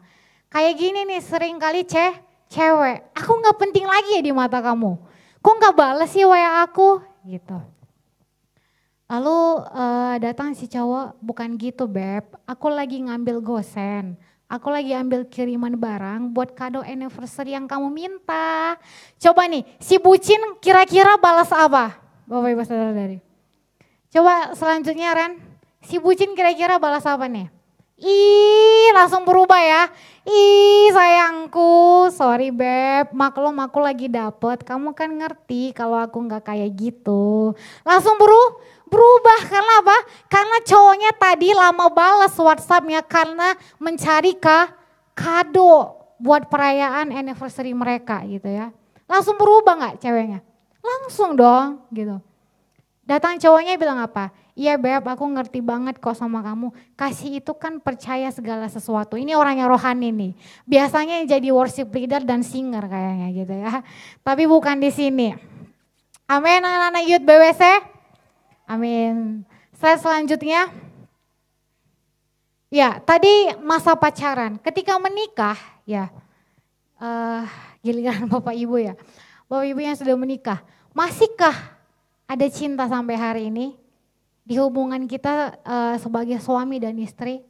kayak 0.50 0.78
gini 0.78 1.06
nih 1.10 1.22
sering 1.22 1.58
kali 1.58 1.86
ceh 1.86 2.14
cewek. 2.50 3.10
Aku 3.18 3.32
nggak 3.42 3.58
penting 3.58 3.86
lagi 3.86 4.18
ya 4.18 4.22
di 4.22 4.34
mata 4.34 4.62
kamu? 4.62 4.98
Kok 5.42 5.56
nggak 5.62 5.76
balas 5.78 6.10
sih 6.10 6.26
wa 6.26 6.66
aku? 6.66 7.02
Gitu. 7.26 7.58
Lalu 9.06 9.38
uh, 9.70 10.18
datang 10.18 10.58
si 10.58 10.66
cowok, 10.66 11.22
bukan 11.22 11.62
gitu 11.62 11.86
beb, 11.86 12.26
aku 12.50 12.74
lagi 12.74 13.06
ngambil 13.06 13.38
gosen. 13.38 14.18
Aku 14.46 14.70
lagi 14.70 14.94
ambil 14.94 15.26
kiriman 15.26 15.74
barang 15.74 16.30
buat 16.30 16.54
kado 16.54 16.86
anniversary 16.86 17.58
yang 17.58 17.66
kamu 17.66 17.90
minta. 17.90 18.78
Coba 19.18 19.50
nih, 19.50 19.66
si 19.82 19.98
bucin 19.98 20.38
kira-kira 20.62 21.18
balas 21.18 21.50
apa? 21.50 21.98
Bapak 22.30 22.54
ibu 22.54 22.62
saudara 22.62 22.94
dari. 22.94 23.18
Coba 24.14 24.54
selanjutnya 24.54 25.18
Ren, 25.18 25.42
si 25.82 25.98
bucin 25.98 26.38
kira-kira 26.38 26.78
balas 26.78 27.10
apa 27.10 27.26
nih? 27.26 27.50
Ih, 27.98 28.94
langsung 28.94 29.26
berubah 29.26 29.58
ya. 29.58 29.90
Ih, 30.30 30.94
sayangku, 30.94 32.14
sorry 32.14 32.54
beb, 32.54 33.10
maklum 33.18 33.58
aku 33.58 33.82
lagi 33.82 34.14
dapet. 34.14 34.62
Kamu 34.62 34.94
kan 34.94 35.10
ngerti 35.10 35.74
kalau 35.74 35.98
aku 35.98 36.22
nggak 36.22 36.54
kayak 36.54 36.70
gitu. 36.78 37.58
Langsung 37.82 38.22
beru, 38.22 38.62
berubah 38.90 39.40
karena 39.50 39.74
apa? 39.82 39.98
Karena 40.30 40.58
cowoknya 40.62 41.12
tadi 41.18 41.50
lama 41.52 41.88
balas 41.90 42.34
WhatsAppnya 42.38 43.02
karena 43.06 43.58
mencari 43.82 44.38
kah 44.38 44.72
kado 45.18 45.96
buat 46.22 46.48
perayaan 46.48 47.12
anniversary 47.12 47.76
mereka 47.76 48.24
gitu 48.26 48.48
ya. 48.48 48.72
Langsung 49.06 49.38
berubah 49.38 49.78
nggak 49.78 49.96
ceweknya? 50.02 50.40
Langsung 50.82 51.38
dong 51.38 51.82
gitu. 51.94 52.18
Datang 53.06 53.38
cowoknya 53.38 53.78
bilang 53.78 54.02
apa? 54.02 54.34
Iya 54.56 54.80
beb 54.80 55.04
aku 55.04 55.28
ngerti 55.36 55.60
banget 55.60 56.00
kok 56.00 56.16
sama 56.16 56.40
kamu. 56.42 56.72
Kasih 56.96 57.44
itu 57.44 57.52
kan 57.54 57.78
percaya 57.84 58.32
segala 58.32 58.66
sesuatu. 58.72 59.20
Ini 59.20 59.36
orang 59.36 59.60
yang 59.62 59.70
rohani 59.70 60.10
nih. 60.16 60.32
Biasanya 60.64 61.22
jadi 61.28 61.52
worship 61.52 61.92
leader 61.92 62.24
dan 62.24 62.42
singer 62.42 62.88
kayaknya 62.88 63.28
gitu 63.36 63.54
ya. 63.54 63.84
Tapi 64.24 64.48
bukan 64.48 64.80
di 64.80 64.90
sini. 64.90 65.36
Amin 66.26 66.64
anak-anak 66.66 67.04
youth 67.06 67.26
BWC. 67.28 67.64
Amin. 68.66 69.46
Slide 69.78 70.02
selanjutnya. 70.02 70.74
Ya 72.74 72.98
tadi 72.98 73.54
masa 73.62 73.94
pacaran. 73.94 74.58
Ketika 74.60 74.98
menikah 74.98 75.58
ya. 75.86 76.10
Uh, 76.98 77.46
giliran 77.86 78.26
Bapak 78.34 78.58
Ibu 78.58 78.82
ya. 78.82 78.94
Bapak 79.46 79.66
Ibu 79.70 79.80
yang 79.86 79.98
sudah 79.98 80.18
menikah. 80.18 80.66
Masihkah 80.98 81.54
ada 82.26 82.46
cinta 82.50 82.90
sampai 82.90 83.14
hari 83.14 83.54
ini 83.54 83.78
di 84.42 84.58
hubungan 84.58 85.06
kita 85.06 85.62
uh, 85.62 85.96
sebagai 86.02 86.42
suami 86.42 86.82
dan 86.82 86.98
istri? 86.98 87.46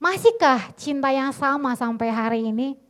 Masihkah 0.00 0.72
cinta 0.76 1.12
yang 1.12 1.32
sama 1.36 1.76
sampai 1.76 2.08
hari 2.08 2.40
ini? 2.48 2.80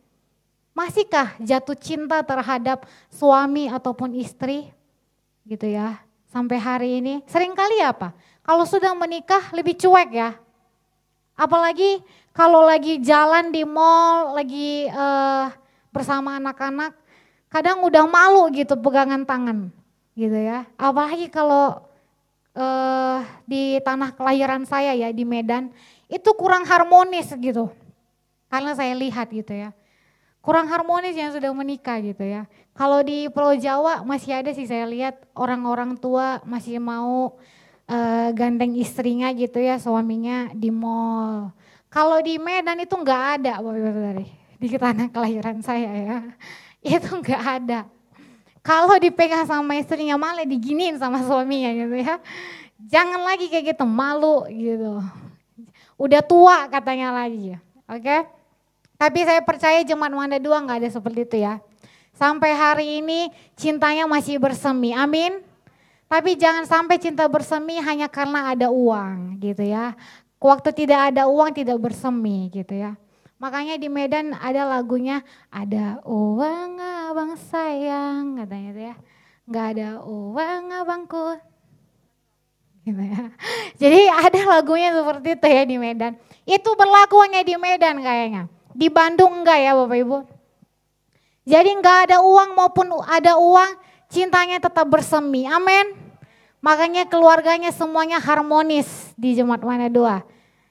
Masihkah 0.70 1.34
jatuh 1.42 1.74
cinta 1.74 2.22
terhadap 2.22 2.86
suami 3.10 3.66
ataupun 3.66 4.14
istri? 4.14 4.70
Gitu 5.46 5.70
ya, 5.70 6.05
sampai 6.30 6.58
hari 6.58 6.88
ini. 7.02 7.14
Seringkali 7.26 7.82
apa? 7.82 8.14
Kalau 8.46 8.62
sudah 8.62 8.94
menikah 8.94 9.50
lebih 9.50 9.74
cuek 9.74 10.10
ya. 10.14 10.38
Apalagi 11.36 12.00
kalau 12.32 12.64
lagi 12.64 13.00
jalan 13.02 13.52
di 13.52 13.64
mall, 13.66 14.36
lagi 14.36 14.88
uh, 14.88 15.52
bersama 15.92 16.36
anak-anak, 16.40 16.96
kadang 17.52 17.84
udah 17.84 18.04
malu 18.08 18.48
gitu 18.52 18.76
pegangan 18.76 19.24
tangan 19.24 19.68
gitu 20.16 20.36
ya. 20.36 20.64
Apalagi 20.80 21.28
kalau 21.28 21.84
uh, 22.56 23.20
di 23.44 23.80
tanah 23.84 24.16
kelahiran 24.16 24.64
saya 24.64 24.96
ya 24.96 25.12
di 25.12 25.24
Medan 25.28 25.68
itu 26.08 26.30
kurang 26.36 26.64
harmonis 26.64 27.32
gitu. 27.36 27.68
Karena 28.48 28.72
saya 28.72 28.96
lihat 28.96 29.28
gitu 29.28 29.52
ya. 29.52 29.70
Kurang 30.46 30.70
harmonis 30.70 31.18
yang 31.18 31.34
sudah 31.34 31.50
menikah 31.50 31.98
gitu 31.98 32.22
ya. 32.22 32.46
Kalau 32.70 33.02
di 33.02 33.26
Pulau 33.34 33.58
Jawa 33.58 34.06
masih 34.06 34.38
ada 34.38 34.54
sih 34.54 34.62
saya 34.62 34.86
lihat 34.86 35.18
orang-orang 35.34 35.98
tua 35.98 36.38
masih 36.46 36.78
mau 36.78 37.34
uh, 37.90 38.28
gandeng 38.30 38.78
istrinya 38.78 39.26
gitu 39.34 39.58
ya 39.58 39.82
suaminya 39.82 40.54
di 40.54 40.70
mall. 40.70 41.50
Kalau 41.90 42.22
di 42.22 42.38
Medan 42.38 42.78
itu 42.78 42.94
nggak 42.94 43.22
ada, 43.42 43.58
Bapak 43.58 44.22
di 44.56 44.68
tanah 44.70 45.06
kelahiran 45.10 45.58
saya 45.66 45.90
ya. 45.90 46.18
Itu 47.00 47.18
nggak 47.18 47.42
ada. 47.42 47.80
Kalau 48.62 48.98
dipegang 48.98 49.46
sama 49.46 49.78
istrinya 49.78 50.18
malah 50.18 50.46
diginiin 50.46 50.98
sama 50.98 51.22
suaminya 51.22 51.70
gitu 51.74 51.96
ya. 52.02 52.22
Jangan 52.86 53.22
lagi 53.22 53.50
kayak 53.50 53.74
gitu, 53.74 53.84
malu 53.86 54.46
gitu. 54.50 55.02
Udah 55.96 56.20
tua 56.20 56.66
katanya 56.70 57.14
lagi 57.14 57.56
ya. 57.56 57.58
Oke. 57.90 58.02
Okay? 58.02 58.20
Tapi 58.96 59.28
saya 59.28 59.44
percaya 59.44 59.84
jemaat 59.84 60.12
Wanda 60.12 60.40
dua 60.40 60.64
nggak 60.64 60.78
ada 60.84 60.90
seperti 60.90 61.28
itu 61.28 61.36
ya. 61.44 61.60
Sampai 62.16 62.56
hari 62.56 63.04
ini 63.04 63.28
cintanya 63.60 64.08
masih 64.08 64.40
bersemi. 64.40 64.96
Amin. 64.96 65.44
Tapi 66.08 66.38
jangan 66.38 66.64
sampai 66.64 66.96
cinta 66.96 67.28
bersemi 67.28 67.76
hanya 67.76 68.08
karena 68.08 68.56
ada 68.56 68.72
uang 68.72 69.36
gitu 69.36 69.68
ya. 69.68 69.92
Waktu 70.40 70.72
tidak 70.72 71.12
ada 71.12 71.28
uang 71.28 71.52
tidak 71.52 71.76
bersemi 71.76 72.48
gitu 72.48 72.72
ya. 72.72 72.96
Makanya 73.36 73.76
di 73.76 73.92
Medan 73.92 74.32
ada 74.32 74.64
lagunya 74.64 75.20
ada 75.52 76.00
uang 76.08 76.80
abang 76.80 77.36
sayang 77.36 78.40
katanya 78.40 78.68
itu 78.72 78.82
ya. 78.88 78.96
Nggak 79.44 79.66
ada 79.76 79.88
uang 80.08 80.62
abangku. 80.72 81.36
Gitu 82.88 83.02
ya. 83.02 83.22
Jadi 83.76 84.00
ada 84.08 84.40
lagunya 84.56 84.94
seperti 84.96 85.28
itu 85.36 85.46
ya 85.52 85.62
di 85.68 85.76
Medan. 85.76 86.16
Itu 86.48 86.72
berlaku 86.78 87.20
hanya 87.28 87.44
di 87.44 87.60
Medan 87.60 88.00
kayaknya. 88.00 88.55
Di 88.76 88.92
Bandung 88.92 89.40
enggak 89.40 89.56
ya 89.56 89.72
Bapak 89.72 89.96
Ibu? 89.96 90.18
Jadi 91.48 91.70
enggak 91.72 92.12
ada 92.12 92.20
uang 92.20 92.52
maupun 92.52 92.92
ada 93.08 93.40
uang, 93.40 93.70
cintanya 94.12 94.60
tetap 94.60 94.84
bersemi. 94.84 95.48
Amin. 95.48 95.96
Makanya 96.60 97.08
keluarganya 97.08 97.72
semuanya 97.72 98.20
harmonis 98.20 99.16
di 99.16 99.32
jemaat 99.32 99.64
mana 99.64 99.88
dua 99.88 100.20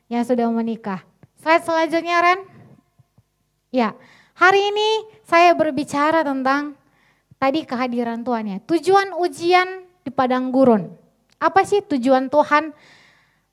yang 0.06 0.22
sudah 0.22 0.46
menikah. 0.54 1.02
Slide 1.42 1.66
selanjutnya 1.66 2.22
Ren. 2.22 2.40
Ya, 3.74 3.98
hari 4.38 4.70
ini 4.70 4.90
saya 5.26 5.58
berbicara 5.58 6.22
tentang 6.22 6.78
tadi 7.42 7.66
kehadiran 7.66 8.22
Tuhan 8.22 8.46
ya. 8.46 8.58
Tujuan 8.70 9.18
ujian 9.18 9.88
di 10.06 10.14
padang 10.14 10.54
gurun. 10.54 10.94
Apa 11.42 11.66
sih 11.66 11.82
tujuan 11.82 12.30
Tuhan 12.30 12.70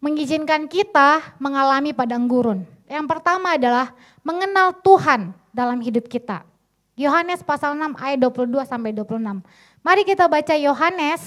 mengizinkan 0.03 0.69
kita 0.69 1.39
mengalami 1.41 1.97
padang 1.97 2.29
gurun? 2.29 2.69
Yang 2.93 3.09
pertama 3.09 3.57
adalah 3.57 3.97
mengenal 4.21 4.77
Tuhan 4.85 5.33
dalam 5.49 5.81
hidup 5.81 6.05
kita. 6.13 6.45
Yohanes 6.93 7.41
pasal 7.41 7.73
6 7.73 7.97
ayat 7.97 8.21
22 8.21 8.69
sampai 8.69 8.93
26. 8.93 9.41
Mari 9.81 10.03
kita 10.05 10.29
baca 10.29 10.53
Yohanes. 10.53 11.25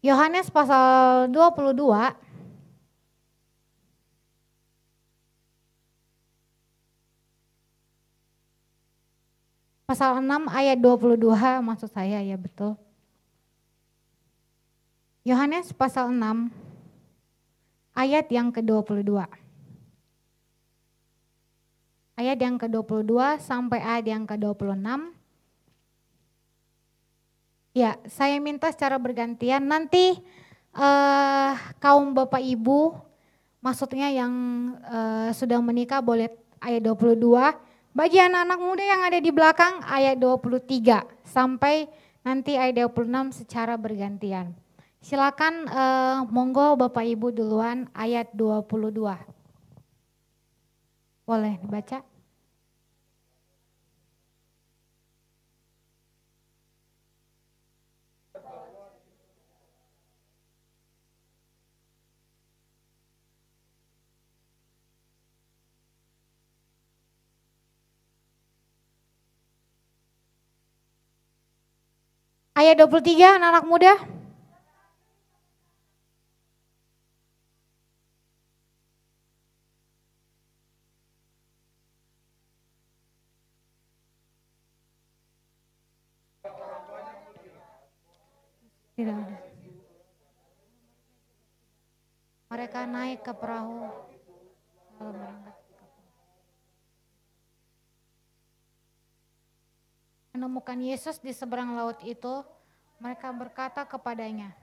Yohanes 0.00 0.48
pasal 0.48 1.28
22 1.28 1.76
Pasal 9.84 10.22
6 10.22 10.46
ayat 10.54 10.78
22 10.80 11.20
maksud 11.66 11.90
saya 11.90 12.22
ya 12.22 12.38
betul. 12.38 12.78
Yohanes 15.26 15.74
pasal 15.76 16.14
6 16.14 16.48
ayat 17.92 18.24
yang 18.32 18.48
ke-22 18.48 19.39
ayat 22.20 22.36
yang 22.36 22.60
ke-22 22.60 23.40
sampai 23.40 23.80
ayat 23.80 24.06
yang 24.12 24.24
ke-26. 24.28 25.16
Ya, 27.72 27.96
saya 28.04 28.36
minta 28.36 28.68
secara 28.68 29.00
bergantian 29.00 29.64
nanti 29.64 30.20
uh, 30.76 31.56
kaum 31.80 32.12
Bapak 32.12 32.44
Ibu 32.44 32.92
maksudnya 33.64 34.12
yang 34.12 34.32
uh, 34.84 35.32
sudah 35.32 35.60
menikah 35.64 36.04
boleh 36.04 36.28
ayat 36.60 36.84
22, 36.84 37.96
bagi 37.96 38.18
anak-anak 38.20 38.60
muda 38.60 38.84
yang 38.84 39.02
ada 39.04 39.18
di 39.20 39.30
belakang 39.32 39.80
ayat 39.88 40.20
23 40.20 41.24
sampai 41.24 41.88
nanti 42.20 42.56
ayat 42.56 42.84
26 42.92 43.44
secara 43.44 43.80
bergantian. 43.80 44.52
Silakan 45.00 45.64
uh, 45.72 46.28
monggo 46.28 46.76
Bapak 46.76 47.08
Ibu 47.08 47.32
duluan 47.32 47.88
ayat 47.96 48.28
22. 48.36 48.92
Boleh 51.24 51.56
dibaca? 51.62 52.09
Ayat 72.60 72.76
23 72.76 73.40
anak-anak 73.40 73.64
muda. 73.64 73.96
Tidak 88.92 89.16
Mereka 92.52 92.80
naik 92.84 93.24
ke 93.24 93.32
perahu 93.32 93.88
menemukan 100.40 100.80
Yesus 100.80 101.20
di 101.20 101.36
seberang 101.36 101.76
laut 101.76 102.00
itu, 102.00 102.40
mereka 102.96 103.28
berkata 103.28 103.84
kepadanya, 103.84 104.56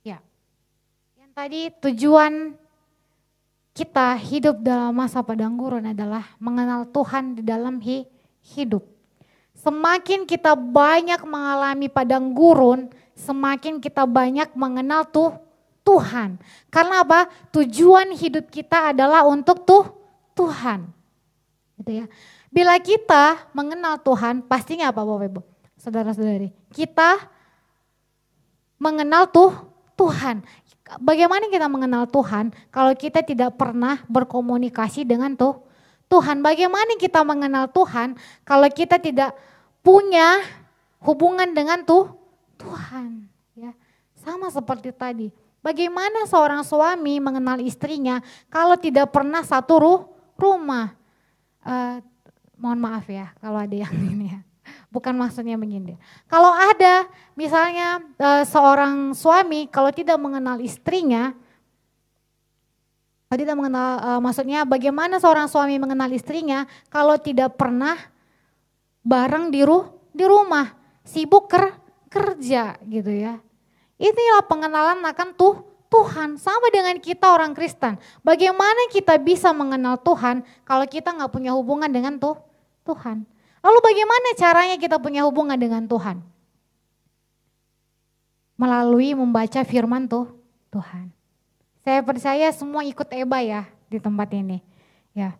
Ya, 0.00 0.24
yang 1.20 1.30
tadi 1.36 1.68
tujuan 1.84 2.56
kita 3.72 4.16
hidup 4.20 4.60
dalam 4.60 4.92
masa 4.92 5.24
padang 5.24 5.56
gurun 5.56 5.88
adalah 5.88 6.28
mengenal 6.36 6.84
Tuhan 6.92 7.40
di 7.40 7.42
dalam 7.42 7.80
hidup. 8.44 8.84
Semakin 9.56 10.28
kita 10.28 10.52
banyak 10.52 11.24
mengalami 11.24 11.88
padang 11.88 12.36
gurun, 12.36 12.92
semakin 13.16 13.80
kita 13.80 14.04
banyak 14.04 14.52
mengenal 14.52 15.08
tuh 15.08 15.32
Tuhan. 15.82 16.36
Karena 16.68 17.00
apa? 17.00 17.28
Tujuan 17.52 18.12
hidup 18.12 18.52
kita 18.52 18.92
adalah 18.92 19.24
untuk 19.24 19.64
tuh 19.64 19.84
Tuhan. 20.36 20.88
Gitu 21.80 22.04
ya. 22.04 22.06
Bila 22.52 22.76
kita 22.76 23.48
mengenal 23.56 23.96
Tuhan, 24.04 24.44
pastinya 24.44 24.92
apa 24.92 25.00
Bapak 25.00 25.26
Ibu? 25.32 25.40
Saudara-saudari, 25.80 26.52
kita 26.70 27.24
mengenal 28.76 29.32
tuh 29.32 29.50
Tuhan 29.96 30.44
bagaimana 31.00 31.48
kita 31.48 31.70
mengenal 31.70 32.04
Tuhan 32.10 32.52
kalau 32.68 32.92
kita 32.92 33.24
tidak 33.24 33.56
pernah 33.56 34.02
berkomunikasi 34.10 35.06
dengan 35.06 35.32
tuh 35.32 35.62
Tuhan? 36.12 36.44
Bagaimana 36.44 36.98
kita 37.00 37.24
mengenal 37.24 37.70
Tuhan 37.72 38.18
kalau 38.44 38.68
kita 38.68 39.00
tidak 39.00 39.32
punya 39.80 40.44
hubungan 41.00 41.48
dengan 41.56 41.80
tuh 41.86 42.12
Tuhan? 42.60 43.24
Ya, 43.56 43.72
sama 44.20 44.52
seperti 44.52 44.92
tadi. 44.92 45.28
Bagaimana 45.62 46.26
seorang 46.26 46.66
suami 46.66 47.22
mengenal 47.22 47.62
istrinya 47.62 48.18
kalau 48.50 48.74
tidak 48.74 49.14
pernah 49.14 49.46
satu 49.46 49.74
ruh, 49.78 50.00
rumah? 50.34 50.90
Uh, 51.62 52.02
mohon 52.58 52.82
maaf 52.82 53.06
ya 53.06 53.30
kalau 53.38 53.62
ada 53.62 53.74
yang 53.74 53.94
ini 54.12 54.34
ya. 54.34 54.40
Bukan 54.88 55.16
maksudnya 55.16 55.56
menyindir. 55.56 55.96
Kalau 56.28 56.52
ada 56.52 57.08
misalnya 57.34 58.00
e, 58.16 58.28
seorang 58.46 59.16
suami 59.16 59.68
kalau 59.68 59.88
tidak 59.90 60.20
mengenal 60.20 60.60
istrinya, 60.60 61.32
tidak 63.32 63.56
mengenal, 63.56 63.90
e, 63.98 64.10
maksudnya 64.20 64.68
bagaimana 64.68 65.16
seorang 65.16 65.48
suami 65.48 65.80
mengenal 65.80 66.12
istrinya 66.12 66.68
kalau 66.92 67.16
tidak 67.16 67.56
pernah 67.56 67.96
bareng 69.02 69.50
di, 69.50 69.66
ru, 69.66 69.88
di 70.12 70.22
rumah, 70.22 70.70
sibuk 71.02 71.50
ker, 71.50 71.74
kerja 72.12 72.78
gitu 72.86 73.10
ya. 73.10 73.40
Inilah 73.96 74.44
pengenalan 74.46 75.00
akan 75.06 75.28
tuh 75.38 75.72
Tuhan 75.92 76.40
sama 76.40 76.72
dengan 76.72 76.96
kita 76.96 77.28
orang 77.28 77.52
Kristen. 77.52 78.00
Bagaimana 78.24 78.88
kita 78.88 79.20
bisa 79.20 79.52
mengenal 79.52 80.00
Tuhan 80.00 80.40
kalau 80.64 80.88
kita 80.88 81.12
nggak 81.12 81.28
punya 81.28 81.52
hubungan 81.52 81.92
dengan 81.92 82.16
tuh 82.16 82.40
Tuhan? 82.88 83.28
Lalu 83.62 83.78
bagaimana 83.78 84.28
caranya 84.34 84.76
kita 84.76 84.98
punya 84.98 85.22
hubungan 85.22 85.54
dengan 85.54 85.86
Tuhan? 85.86 86.18
Melalui 88.58 89.14
membaca 89.14 89.62
firman 89.62 90.10
tuh 90.10 90.34
Tuhan. 90.74 91.14
Saya 91.82 92.02
percaya 92.02 92.46
semua 92.50 92.82
ikut 92.82 93.06
Eba 93.10 93.42
ya 93.42 93.62
di 93.86 93.98
tempat 94.02 94.30
ini. 94.34 94.62
Ya. 95.14 95.34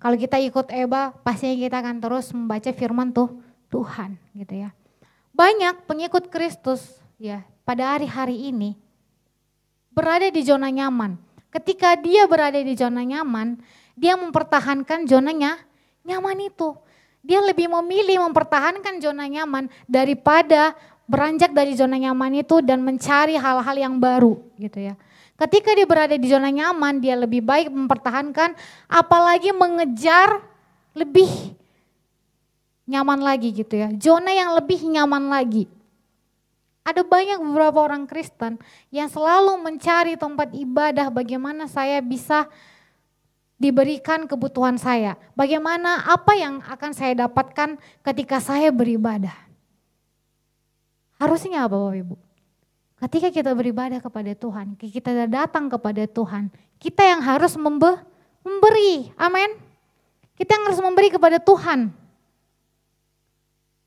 Kalau 0.00 0.16
kita 0.16 0.36
ikut 0.40 0.68
Eba, 0.72 1.12
pastinya 1.24 1.56
kita 1.56 1.76
akan 1.80 1.96
terus 2.00 2.28
membaca 2.32 2.70
firman 2.72 3.12
tuh 3.12 3.40
Tuhan 3.72 4.20
gitu 4.36 4.68
ya. 4.68 4.70
Banyak 5.32 5.88
pengikut 5.88 6.28
Kristus 6.28 7.00
ya 7.16 7.44
pada 7.64 7.96
hari-hari 7.96 8.52
ini 8.52 8.76
berada 9.92 10.28
di 10.28 10.40
zona 10.44 10.68
nyaman. 10.68 11.16
Ketika 11.52 11.96
dia 12.00 12.24
berada 12.28 12.56
di 12.60 12.72
zona 12.76 13.04
nyaman, 13.04 13.60
dia 13.96 14.16
mempertahankan 14.16 15.04
zonanya 15.04 15.60
nyaman 16.06 16.38
itu. 16.46 16.74
Dia 17.22 17.38
lebih 17.38 17.70
memilih 17.70 18.26
mempertahankan 18.26 18.98
zona 18.98 19.30
nyaman 19.30 19.70
daripada 19.86 20.74
beranjak 21.06 21.54
dari 21.54 21.78
zona 21.78 21.94
nyaman 21.94 22.42
itu 22.42 22.58
dan 22.62 22.82
mencari 22.82 23.38
hal-hal 23.38 23.76
yang 23.78 23.94
baru 24.02 24.42
gitu 24.58 24.78
ya. 24.82 24.94
Ketika 25.38 25.74
dia 25.74 25.86
berada 25.86 26.14
di 26.14 26.26
zona 26.30 26.50
nyaman, 26.50 27.02
dia 27.02 27.18
lebih 27.18 27.42
baik 27.42 27.70
mempertahankan 27.70 28.54
apalagi 28.86 29.50
mengejar 29.50 30.42
lebih 30.94 31.56
nyaman 32.86 33.22
lagi 33.22 33.54
gitu 33.54 33.74
ya. 33.78 33.88
Zona 33.98 34.30
yang 34.34 34.54
lebih 34.58 34.82
nyaman 34.86 35.30
lagi. 35.30 35.66
Ada 36.82 37.06
banyak 37.06 37.38
beberapa 37.38 37.78
orang 37.78 38.10
Kristen 38.10 38.58
yang 38.90 39.06
selalu 39.06 39.54
mencari 39.62 40.18
tempat 40.18 40.50
ibadah 40.50 41.14
bagaimana 41.14 41.70
saya 41.70 42.02
bisa 42.02 42.50
diberikan 43.62 44.26
kebutuhan 44.26 44.74
saya. 44.74 45.14
Bagaimana 45.38 46.02
apa 46.02 46.34
yang 46.34 46.58
akan 46.66 46.90
saya 46.90 47.14
dapatkan 47.14 47.78
ketika 48.02 48.42
saya 48.42 48.74
beribadah. 48.74 49.34
Harusnya 51.22 51.70
apa 51.70 51.78
Bapak 51.78 52.02
Ibu? 52.02 52.16
Ketika 53.06 53.28
kita 53.30 53.50
beribadah 53.54 54.02
kepada 54.02 54.34
Tuhan, 54.34 54.74
kita 54.74 55.26
datang 55.30 55.70
kepada 55.70 56.02
Tuhan, 56.10 56.50
kita 56.82 57.02
yang 57.06 57.22
harus 57.22 57.54
membe 57.54 58.02
memberi, 58.42 59.14
amin. 59.14 59.54
Kita 60.34 60.58
yang 60.58 60.66
harus 60.66 60.82
memberi 60.82 61.14
kepada 61.14 61.38
Tuhan. 61.38 61.94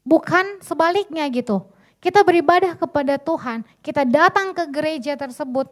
Bukan 0.07 0.63
sebaliknya 0.63 1.27
gitu. 1.27 1.67
Kita 1.99 2.23
beribadah 2.23 2.79
kepada 2.79 3.19
Tuhan, 3.19 3.67
kita 3.83 4.07
datang 4.07 4.55
ke 4.55 4.63
gereja 4.71 5.17
tersebut, 5.17 5.67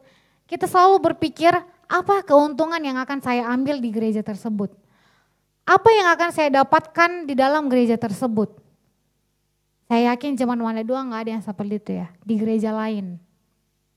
kita 0.49 0.65
selalu 0.67 1.13
berpikir 1.13 1.53
apa 1.93 2.25
keuntungan 2.25 2.81
yang 2.81 2.97
akan 2.97 3.21
saya 3.21 3.45
ambil 3.53 3.77
di 3.77 3.93
gereja 3.93 4.25
tersebut. 4.25 4.73
Apa 5.61 5.89
yang 5.93 6.09
akan 6.09 6.29
saya 6.33 6.49
dapatkan 6.49 7.29
di 7.29 7.37
dalam 7.37 7.69
gereja 7.69 8.01
tersebut. 8.01 8.57
Saya 9.85 10.09
yakin 10.17 10.33
zaman 10.33 10.57
mana 10.57 10.81
dua 10.81 11.05
nggak 11.05 11.21
ada 11.21 11.31
yang 11.37 11.45
seperti 11.45 11.77
itu 11.77 11.91
ya 12.01 12.07
di 12.25 12.33
gereja 12.41 12.73
lain, 12.73 13.21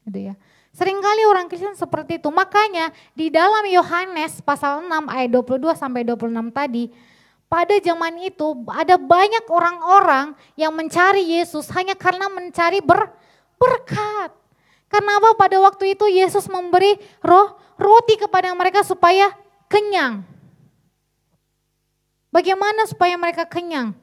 gitu 0.04 0.28
ya. 0.30 0.35
Seringkali 0.76 1.24
orang 1.24 1.48
Kristen 1.48 1.72
seperti 1.72 2.20
itu. 2.20 2.28
Makanya 2.28 2.92
di 3.16 3.32
dalam 3.32 3.64
Yohanes 3.64 4.44
pasal 4.44 4.85
6 4.85 5.09
ayat 5.09 5.32
22 5.32 5.72
sampai 5.72 6.04
26 6.04 6.52
tadi, 6.52 6.92
pada 7.48 7.72
zaman 7.80 8.20
itu 8.20 8.46
ada 8.68 9.00
banyak 9.00 9.48
orang-orang 9.48 10.37
yang 10.52 10.76
mencari 10.76 11.40
Yesus 11.40 11.72
hanya 11.72 11.96
karena 11.96 12.28
mencari 12.28 12.85
ber, 12.85 13.09
berkat. 13.56 14.37
Karena 14.87 15.18
apa? 15.18 15.35
Pada 15.35 15.59
waktu 15.59 15.99
itu 15.99 16.07
Yesus 16.07 16.46
memberi 16.46 16.94
roh 17.20 17.59
roti 17.77 18.16
kepada 18.16 18.55
mereka 18.55 18.87
supaya 18.87 19.35
kenyang. 19.66 20.22
Bagaimana 22.31 22.85
supaya 22.87 23.16
mereka 23.16 23.49
kenyang? 23.49 23.96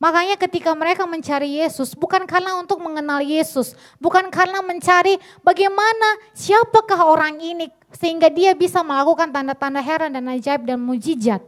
Makanya 0.00 0.40
ketika 0.40 0.72
mereka 0.72 1.04
mencari 1.04 1.60
Yesus 1.60 1.92
bukan 1.92 2.24
karena 2.24 2.56
untuk 2.56 2.80
mengenal 2.80 3.20
Yesus, 3.20 3.76
bukan 4.00 4.32
karena 4.32 4.64
mencari 4.64 5.20
bagaimana 5.44 6.16
siapakah 6.32 7.04
orang 7.04 7.36
ini 7.36 7.68
sehingga 7.92 8.32
dia 8.32 8.56
bisa 8.56 8.80
melakukan 8.80 9.28
tanda-tanda 9.28 9.84
heran 9.84 10.16
dan 10.16 10.24
ajaib 10.32 10.64
dan 10.64 10.80
mujizat. 10.80 11.44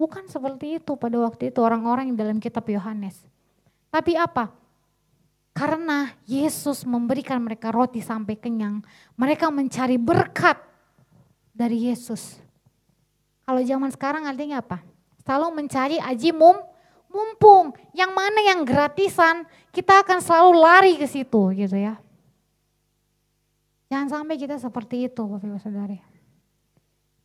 Bukan 0.00 0.24
seperti 0.26 0.80
itu 0.80 0.96
pada 0.96 1.20
waktu 1.20 1.52
itu 1.52 1.60
orang-orang 1.60 2.10
yang 2.10 2.18
dalam 2.18 2.36
kitab 2.40 2.64
Yohanes. 2.64 3.20
Tapi 3.92 4.16
apa? 4.16 4.63
Karena 5.54 6.10
Yesus 6.26 6.82
memberikan 6.82 7.38
mereka 7.38 7.70
roti 7.70 8.02
sampai 8.02 8.34
kenyang, 8.34 8.82
mereka 9.14 9.54
mencari 9.54 9.94
berkat 9.94 10.58
dari 11.54 11.86
Yesus. 11.86 12.42
Kalau 13.46 13.62
zaman 13.62 13.94
sekarang 13.94 14.26
artinya 14.26 14.58
apa? 14.58 14.82
Selalu 15.22 15.48
mencari 15.54 15.96
aji 16.02 16.34
mum, 16.34 16.58
mumpung 17.06 17.70
yang 17.94 18.10
mana 18.10 18.42
yang 18.42 18.66
gratisan 18.66 19.46
kita 19.70 20.02
akan 20.02 20.18
selalu 20.18 20.52
lari 20.58 20.92
ke 20.98 21.06
situ 21.06 21.54
gitu 21.54 21.78
ya. 21.78 22.02
Jangan 23.94 24.10
sampai 24.10 24.34
kita 24.34 24.58
seperti 24.58 25.06
itu 25.06 25.22
Bapak 25.22 25.46
Ibu 25.46 25.62
Saudara. 25.62 26.02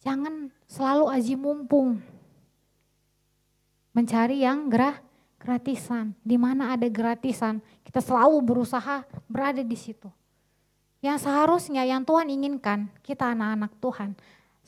Jangan 0.05 0.53
selalu 0.69 1.05
aji 1.09 1.33
mumpung. 1.33 1.97
Mencari 3.89 4.45
yang 4.45 4.69
gerah 4.69 5.01
gratisan. 5.39 6.13
Di 6.21 6.35
mana 6.35 6.75
ada 6.75 6.85
gratisan, 6.91 7.63
kita 7.87 8.03
selalu 8.03 8.43
berusaha 8.43 9.07
berada 9.25 9.63
di 9.63 9.77
situ. 9.79 10.11
Yang 10.99 11.25
seharusnya 11.25 11.87
yang 11.87 12.03
Tuhan 12.03 12.27
inginkan, 12.27 12.91
kita 13.01 13.31
anak-anak 13.31 13.71
Tuhan, 13.79 14.11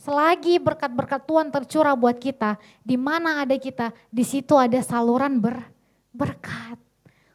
Selagi 0.02 0.58
berkat-berkat 0.58 1.30
Tuhan 1.30 1.54
tercurah 1.54 1.94
buat 1.94 2.18
kita, 2.18 2.58
di 2.82 2.98
mana 2.98 3.46
ada 3.46 3.54
kita, 3.54 3.94
di 4.10 4.26
situ 4.26 4.58
ada 4.58 4.82
saluran 4.82 5.38
ber, 5.38 5.62
berkat. 6.10 6.82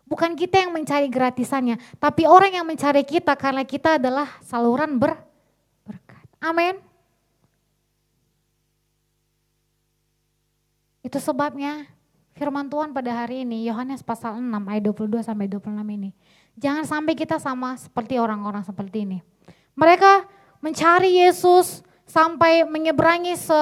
Bukan 0.02 0.34
kita 0.34 0.66
yang 0.66 0.74
mencari 0.74 1.06
gratisannya, 1.06 1.78
tapi 2.02 2.26
orang 2.26 2.58
yang 2.58 2.66
mencari 2.66 3.06
kita 3.06 3.38
karena 3.38 3.62
kita 3.62 4.02
adalah 4.02 4.26
saluran 4.42 4.98
ber, 4.98 5.14
berkat. 5.86 6.26
Amin. 6.42 6.82
Itu 11.06 11.22
sebabnya 11.22 11.86
firman 12.36 12.68
Tuhan 12.68 12.92
pada 12.92 13.24
hari 13.24 13.42
ini, 13.48 13.64
Yohanes 13.64 14.04
pasal 14.04 14.36
6 14.38 14.44
ayat 14.68 14.84
22 14.84 15.24
sampai 15.24 15.48
26 15.48 15.72
ini. 15.88 16.12
Jangan 16.60 16.84
sampai 16.84 17.16
kita 17.16 17.40
sama 17.40 17.74
seperti 17.80 18.20
orang-orang 18.20 18.62
seperti 18.62 19.08
ini. 19.08 19.18
Mereka 19.76 20.28
mencari 20.60 21.20
Yesus, 21.24 21.84
sampai 22.06 22.62
menyeberangi 22.64 23.34
se 23.34 23.60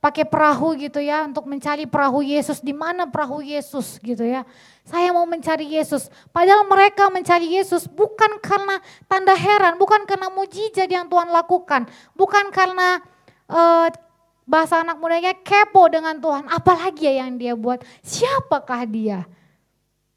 pakai 0.00 0.24
perahu 0.24 0.80
gitu 0.80 0.96
ya 0.96 1.28
untuk 1.28 1.44
mencari 1.44 1.84
perahu 1.84 2.24
Yesus 2.24 2.64
di 2.64 2.72
mana 2.72 3.04
perahu 3.04 3.44
Yesus 3.44 4.00
gitu 4.00 4.24
ya. 4.24 4.48
Saya 4.80 5.12
mau 5.12 5.28
mencari 5.28 5.76
Yesus. 5.76 6.08
Padahal 6.32 6.64
mereka 6.64 7.12
mencari 7.12 7.60
Yesus 7.60 7.84
bukan 7.84 8.40
karena 8.40 8.80
tanda 9.04 9.36
heran, 9.36 9.76
bukan 9.76 10.08
karena 10.08 10.32
mujizat 10.32 10.88
yang 10.88 11.04
Tuhan 11.04 11.28
lakukan, 11.28 11.84
bukan 12.16 12.48
karena 12.48 13.04
uh, 13.44 13.92
bahasa 14.50 14.82
anak 14.82 14.98
mudanya 14.98 15.30
kepo 15.30 15.86
dengan 15.86 16.18
Tuhan. 16.18 16.50
Apalagi 16.50 17.06
ya 17.06 17.22
yang 17.22 17.38
dia 17.38 17.54
buat? 17.54 17.86
Siapakah 18.02 18.82
dia? 18.90 19.22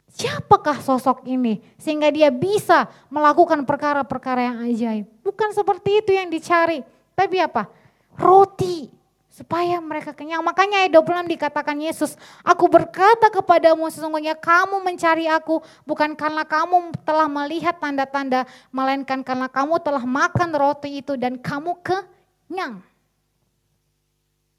Siapakah 0.09 0.81
sosok 0.81 1.25
ini 1.29 1.61
sehingga 1.77 2.09
dia 2.09 2.33
bisa 2.33 2.89
melakukan 3.13 3.61
perkara-perkara 3.61 4.41
yang 4.49 4.57
ajaib? 4.65 5.05
Bukan 5.21 5.53
seperti 5.53 6.01
itu 6.01 6.17
yang 6.17 6.33
dicari. 6.33 6.81
Tapi 7.13 7.37
apa? 7.37 7.69
Roti 8.17 8.89
supaya 9.33 9.81
mereka 9.81 10.13
kenyang. 10.13 10.45
Makanya 10.45 10.85
ayat 10.85 10.93
26 10.93 11.33
dikatakan 11.33 11.77
Yesus, 11.81 12.13
aku 12.45 12.69
berkata 12.69 13.33
kepadamu 13.33 13.89
sesungguhnya 13.89 14.37
kamu 14.37 14.85
mencari 14.85 15.25
aku 15.25 15.57
bukan 15.89 16.13
karena 16.13 16.45
kamu 16.45 16.93
telah 17.01 17.25
melihat 17.25 17.73
tanda-tanda, 17.81 18.45
melainkan 18.69 19.25
karena 19.25 19.49
kamu 19.49 19.81
telah 19.81 20.05
makan 20.05 20.53
roti 20.53 21.01
itu 21.01 21.17
dan 21.17 21.41
kamu 21.41 21.73
kenyang. 21.81 22.92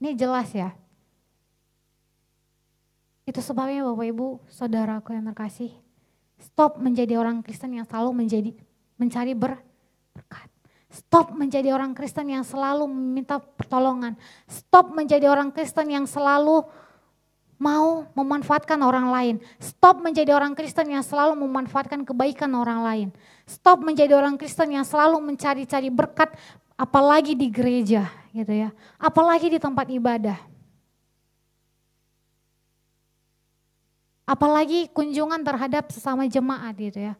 Ini 0.02 0.16
jelas 0.18 0.50
ya. 0.54 0.74
Itu 3.24 3.40
sebabnya 3.40 3.88
Bapak 3.88 4.04
Ibu, 4.04 4.28
saudaraku 4.52 5.16
yang 5.16 5.24
terkasih, 5.32 5.72
stop 6.36 6.76
menjadi 6.76 7.16
orang 7.16 7.40
Kristen 7.40 7.72
yang 7.72 7.88
selalu 7.88 8.12
menjadi 8.12 8.52
mencari 9.00 9.32
berkat. 9.32 10.48
Stop 10.92 11.34
menjadi 11.34 11.74
orang 11.74 11.96
Kristen 11.96 12.30
yang 12.30 12.46
selalu 12.46 12.86
meminta 12.86 13.42
pertolongan. 13.42 14.14
Stop 14.46 14.94
menjadi 14.94 15.26
orang 15.26 15.50
Kristen 15.50 15.90
yang 15.90 16.06
selalu 16.06 16.62
mau 17.58 18.06
memanfaatkan 18.14 18.78
orang 18.78 19.10
lain. 19.10 19.34
Stop 19.58 20.04
menjadi 20.04 20.36
orang 20.36 20.54
Kristen 20.54 20.92
yang 20.92 21.02
selalu 21.02 21.34
memanfaatkan 21.48 22.06
kebaikan 22.06 22.52
orang 22.54 22.84
lain. 22.84 23.08
Stop 23.48 23.82
menjadi 23.82 24.14
orang 24.14 24.38
Kristen 24.38 24.70
yang 24.70 24.86
selalu 24.86 25.18
mencari-cari 25.18 25.90
berkat 25.90 26.30
apalagi 26.78 27.34
di 27.34 27.50
gereja 27.50 28.23
gitu 28.34 28.50
ya. 28.50 28.74
Apalagi 28.98 29.46
di 29.46 29.62
tempat 29.62 29.86
ibadah. 29.86 30.36
Apalagi 34.26 34.90
kunjungan 34.90 35.38
terhadap 35.46 35.94
sesama 35.94 36.26
jemaat 36.26 36.74
gitu 36.74 36.98
ya. 36.98 37.14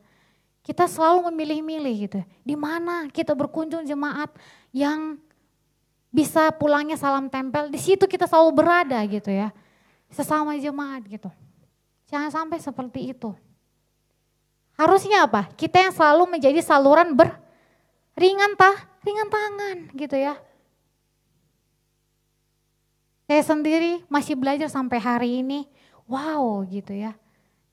Kita 0.65 0.91
selalu 0.91 1.31
memilih-milih 1.31 1.95
gitu. 2.09 2.21
Di 2.43 2.57
mana 2.59 3.07
kita 3.13 3.37
berkunjung 3.37 3.87
jemaat 3.87 4.33
yang 4.75 5.21
bisa 6.09 6.51
pulangnya 6.57 6.97
salam 6.97 7.29
tempel, 7.29 7.69
di 7.69 7.79
situ 7.79 8.09
kita 8.09 8.25
selalu 8.25 8.51
berada 8.65 8.99
gitu 9.05 9.29
ya. 9.31 9.53
Sesama 10.09 10.57
jemaat 10.57 11.05
gitu. 11.07 11.29
Jangan 12.09 12.31
sampai 12.33 12.59
seperti 12.59 13.13
itu. 13.13 13.37
Harusnya 14.75 15.29
apa? 15.29 15.47
Kita 15.55 15.79
yang 15.79 15.93
selalu 15.95 16.39
menjadi 16.39 16.59
saluran 16.65 17.15
ber, 17.15 17.37
ringan 18.17 18.57
tah, 18.59 18.75
ringan 19.05 19.29
tangan 19.29 19.77
gitu 19.95 20.17
ya. 20.19 20.35
Saya 23.25 23.41
sendiri 23.41 24.05
masih 24.13 24.37
belajar 24.37 24.69
sampai 24.69 25.01
hari 25.01 25.31
ini, 25.41 25.65
wow 26.05 26.61
gitu 26.69 26.93
ya. 26.93 27.17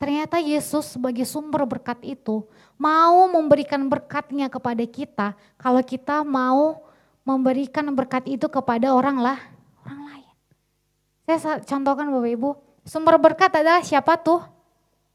Ternyata 0.01 0.41
Yesus 0.41 0.97
sebagai 0.97 1.27
sumber 1.29 1.61
berkat 1.69 2.01
itu 2.01 2.41
mau 2.73 3.29
memberikan 3.29 3.85
berkatnya 3.85 4.49
kepada 4.49 4.81
kita 4.81 5.37
kalau 5.61 5.77
kita 5.85 6.25
mau 6.25 6.89
memberikan 7.21 7.85
berkat 7.93 8.25
itu 8.25 8.49
kepada 8.49 8.97
orang 8.97 9.21
lah, 9.21 9.37
orang 9.85 10.01
lain. 10.09 10.33
Saya 11.29 11.61
contohkan 11.61 12.09
Bapak 12.09 12.31
Ibu, 12.33 12.49
sumber 12.81 13.21
berkat 13.21 13.53
adalah 13.53 13.85
siapa 13.85 14.17
tuh? 14.17 14.41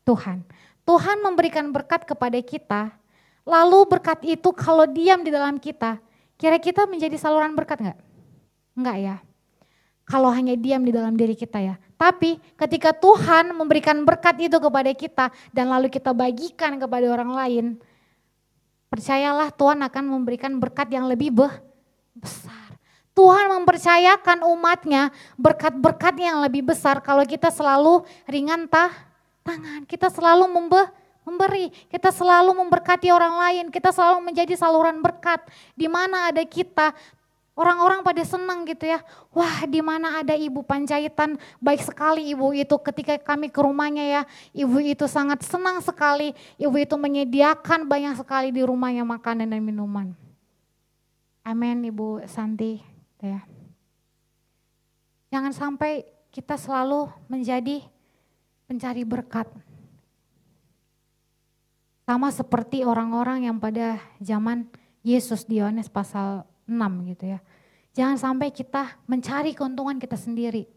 Tuhan. 0.07 0.47
Tuhan 0.87 1.19
memberikan 1.19 1.67
berkat 1.75 2.07
kepada 2.07 2.39
kita, 2.39 2.95
lalu 3.43 3.91
berkat 3.91 4.23
itu 4.23 4.55
kalau 4.55 4.87
diam 4.87 5.27
di 5.27 5.35
dalam 5.35 5.59
kita, 5.59 5.99
kira 6.39 6.63
kita 6.63 6.87
menjadi 6.87 7.19
saluran 7.19 7.59
berkat 7.59 7.83
enggak? 7.83 7.99
Enggak 8.79 8.97
ya. 9.03 9.17
Kalau 10.07 10.31
hanya 10.31 10.55
diam 10.55 10.87
di 10.87 10.95
dalam 10.95 11.19
diri 11.19 11.35
kita 11.35 11.59
ya. 11.59 11.75
Tapi 11.99 12.39
ketika 12.55 12.95
Tuhan 12.95 13.51
memberikan 13.51 13.99
berkat 14.07 14.39
itu 14.39 14.55
kepada 14.63 14.95
kita 14.95 15.35
dan 15.51 15.67
lalu 15.67 15.91
kita 15.91 16.15
bagikan 16.15 16.79
kepada 16.79 17.11
orang 17.11 17.35
lain, 17.35 17.65
percayalah 18.87 19.51
Tuhan 19.51 19.83
akan 19.83 20.05
memberikan 20.07 20.55
berkat 20.63 20.95
yang 20.95 21.11
lebih 21.11 21.35
besar. 21.35 22.67
Tuhan 23.17 23.49
mempercayakan 23.49 24.45
umatnya 24.45 25.09
berkat-berkat 25.41 26.21
yang 26.21 26.45
lebih 26.45 26.69
besar 26.69 27.01
kalau 27.01 27.25
kita 27.25 27.49
selalu 27.49 28.05
ringan 28.29 28.69
tah 28.69 28.93
tangan. 29.41 29.89
Kita 29.89 30.13
selalu 30.13 30.45
membe, 30.51 30.85
memberi, 31.25 31.73
kita 31.89 32.13
selalu 32.13 32.53
memberkati 32.53 33.09
orang 33.09 33.35
lain, 33.41 33.65
kita 33.73 33.89
selalu 33.89 34.21
menjadi 34.21 34.53
saluran 34.59 35.01
berkat. 35.01 35.43
Di 35.73 35.89
mana 35.89 36.29
ada 36.29 36.45
kita, 36.45 36.93
orang-orang 37.57 38.05
pada 38.05 38.21
senang 38.23 38.69
gitu 38.69 38.85
ya. 38.85 39.01
Wah, 39.33 39.65
di 39.65 39.81
mana 39.81 40.21
ada 40.21 40.37
ibu 40.37 40.61
panjaitan, 40.61 41.41
baik 41.59 41.83
sekali 41.83 42.29
ibu 42.31 42.53
itu 42.53 42.77
ketika 42.85 43.17
kami 43.17 43.49
ke 43.49 43.59
rumahnya 43.65 44.05
ya. 44.05 44.23
Ibu 44.53 44.85
itu 44.85 45.09
sangat 45.09 45.43
senang 45.43 45.81
sekali, 45.81 46.37
ibu 46.61 46.77
itu 46.77 46.95
menyediakan 46.95 47.89
banyak 47.89 48.15
sekali 48.21 48.53
di 48.53 48.61
rumahnya 48.61 49.03
makanan 49.03 49.49
dan 49.49 49.65
minuman. 49.65 50.13
Amin 51.47 51.81
Ibu 51.87 52.29
Santi 52.29 52.83
ya. 53.23 53.41
Jangan 55.31 55.55
sampai 55.55 56.03
kita 56.35 56.59
selalu 56.59 57.09
menjadi 57.31 57.83
pencari 58.67 59.07
berkat. 59.07 59.47
Sama 62.07 62.31
seperti 62.31 62.87
orang-orang 62.87 63.51
yang 63.51 63.59
pada 63.59 63.99
zaman 64.23 64.71
Yesus 65.07 65.47
di 65.47 65.59
Yohanes 65.59 65.91
pasal 65.91 66.47
6 66.67 67.11
gitu 67.15 67.25
ya. 67.35 67.39
Jangan 67.97 68.21
sampai 68.21 68.53
kita 68.53 68.99
mencari 69.09 69.57
keuntungan 69.57 69.97
kita 69.97 70.21
sendiri. 70.21 70.69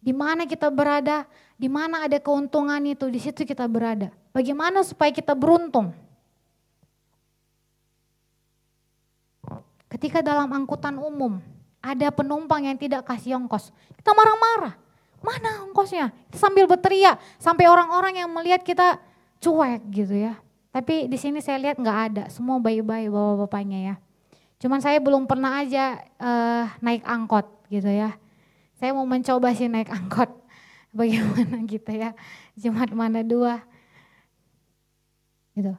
Di 0.00 0.12
mana 0.12 0.44
kita 0.44 0.68
berada, 0.68 1.24
di 1.56 1.68
mana 1.68 2.04
ada 2.04 2.20
keuntungan 2.20 2.80
itu, 2.84 3.08
di 3.08 3.20
situ 3.20 3.48
kita 3.48 3.64
berada. 3.64 4.12
Bagaimana 4.32 4.84
supaya 4.84 5.08
kita 5.08 5.32
beruntung? 5.32 5.92
Ketika 9.90 10.22
dalam 10.22 10.48
angkutan 10.52 10.96
umum 11.00 11.42
ada 11.80 12.08
penumpang 12.12 12.64
yang 12.64 12.76
tidak 12.76 13.08
kasih 13.08 13.36
ongkos, 13.40 13.72
kita 13.96 14.12
marah-marah. 14.12 14.76
Mana 15.20 15.68
ongkosnya? 15.68 16.12
Sambil 16.32 16.64
berteriak 16.64 17.20
sampai 17.36 17.68
orang-orang 17.68 18.24
yang 18.24 18.28
melihat 18.32 18.64
kita 18.64 18.96
cuek 19.40 19.84
gitu 19.92 20.16
ya. 20.16 20.40
Tapi 20.72 21.10
di 21.10 21.18
sini 21.20 21.44
saya 21.44 21.60
lihat 21.60 21.76
nggak 21.76 21.98
ada, 22.12 22.24
semua 22.32 22.56
bayi-bayi 22.56 23.12
bapak-bapaknya 23.12 23.78
ya. 23.80 23.94
Cuman 24.60 24.78
saya 24.84 25.00
belum 25.00 25.24
pernah 25.24 25.64
aja 25.64 26.04
uh, 26.20 26.68
naik 26.84 27.00
angkot 27.08 27.48
gitu 27.72 27.88
ya. 27.88 28.12
Saya 28.76 28.92
mau 28.92 29.08
mencoba 29.08 29.56
sih 29.56 29.72
naik 29.72 29.88
angkot. 29.98 30.28
Bagaimana 30.92 31.64
gitu 31.64 31.90
ya. 31.90 32.12
Jumat 32.60 32.92
mana 32.92 33.24
dua. 33.24 33.64
Gitu. 35.56 35.72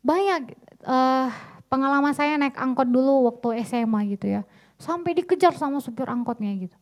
Banyak 0.00 0.56
uh, 0.88 1.28
pengalaman 1.68 2.16
saya 2.16 2.40
naik 2.40 2.56
angkot 2.56 2.88
dulu 2.88 3.28
waktu 3.28 3.60
SMA 3.68 4.16
gitu 4.16 4.40
ya. 4.40 4.42
Sampai 4.80 5.12
dikejar 5.12 5.52
sama 5.52 5.78
supir 5.84 6.08
angkotnya 6.08 6.48
gitu. 6.56 6.76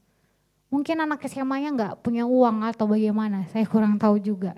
Mungkin 0.71 0.99
anak 0.99 1.23
SMA-nya 1.27 1.71
nggak 1.75 1.95
punya 2.03 2.27
uang 2.27 2.67
atau 2.67 2.91
bagaimana, 2.91 3.47
saya 3.55 3.62
kurang 3.71 4.03
tahu 4.03 4.19
juga. 4.19 4.51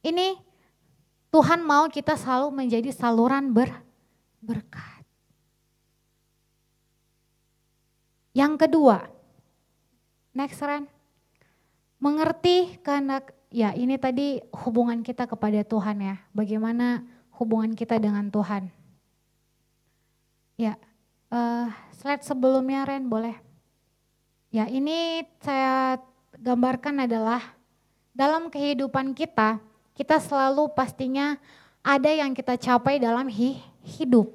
Ini 0.00 0.40
Tuhan 1.28 1.60
mau 1.60 1.84
kita 1.92 2.16
selalu 2.16 2.48
menjadi 2.56 2.88
saluran 2.88 3.52
ber, 3.52 3.68
berkat. 4.40 4.95
Yang 8.36 8.68
kedua, 8.68 9.08
next 10.36 10.60
Ren, 10.60 10.84
mengerti 11.96 12.76
karena 12.84 13.24
ya 13.48 13.72
ini 13.72 13.96
tadi 13.96 14.44
hubungan 14.52 15.00
kita 15.00 15.24
kepada 15.24 15.64
Tuhan 15.64 15.96
ya, 16.04 16.20
bagaimana 16.36 17.00
hubungan 17.40 17.72
kita 17.72 17.96
dengan 17.96 18.28
Tuhan. 18.28 18.68
Ya, 20.60 20.76
uh, 21.32 21.72
slide 21.96 22.28
sebelumnya 22.28 22.84
Ren 22.84 23.08
boleh. 23.08 23.40
Ya 24.52 24.68
ini 24.68 25.24
saya 25.40 25.96
gambarkan 26.36 27.08
adalah 27.08 27.40
dalam 28.12 28.52
kehidupan 28.52 29.16
kita, 29.16 29.64
kita 29.96 30.20
selalu 30.20 30.68
pastinya 30.76 31.40
ada 31.80 32.12
yang 32.12 32.36
kita 32.36 32.60
capai 32.60 33.00
dalam 33.00 33.32
hi 33.32 33.64
hidup. 33.80 34.28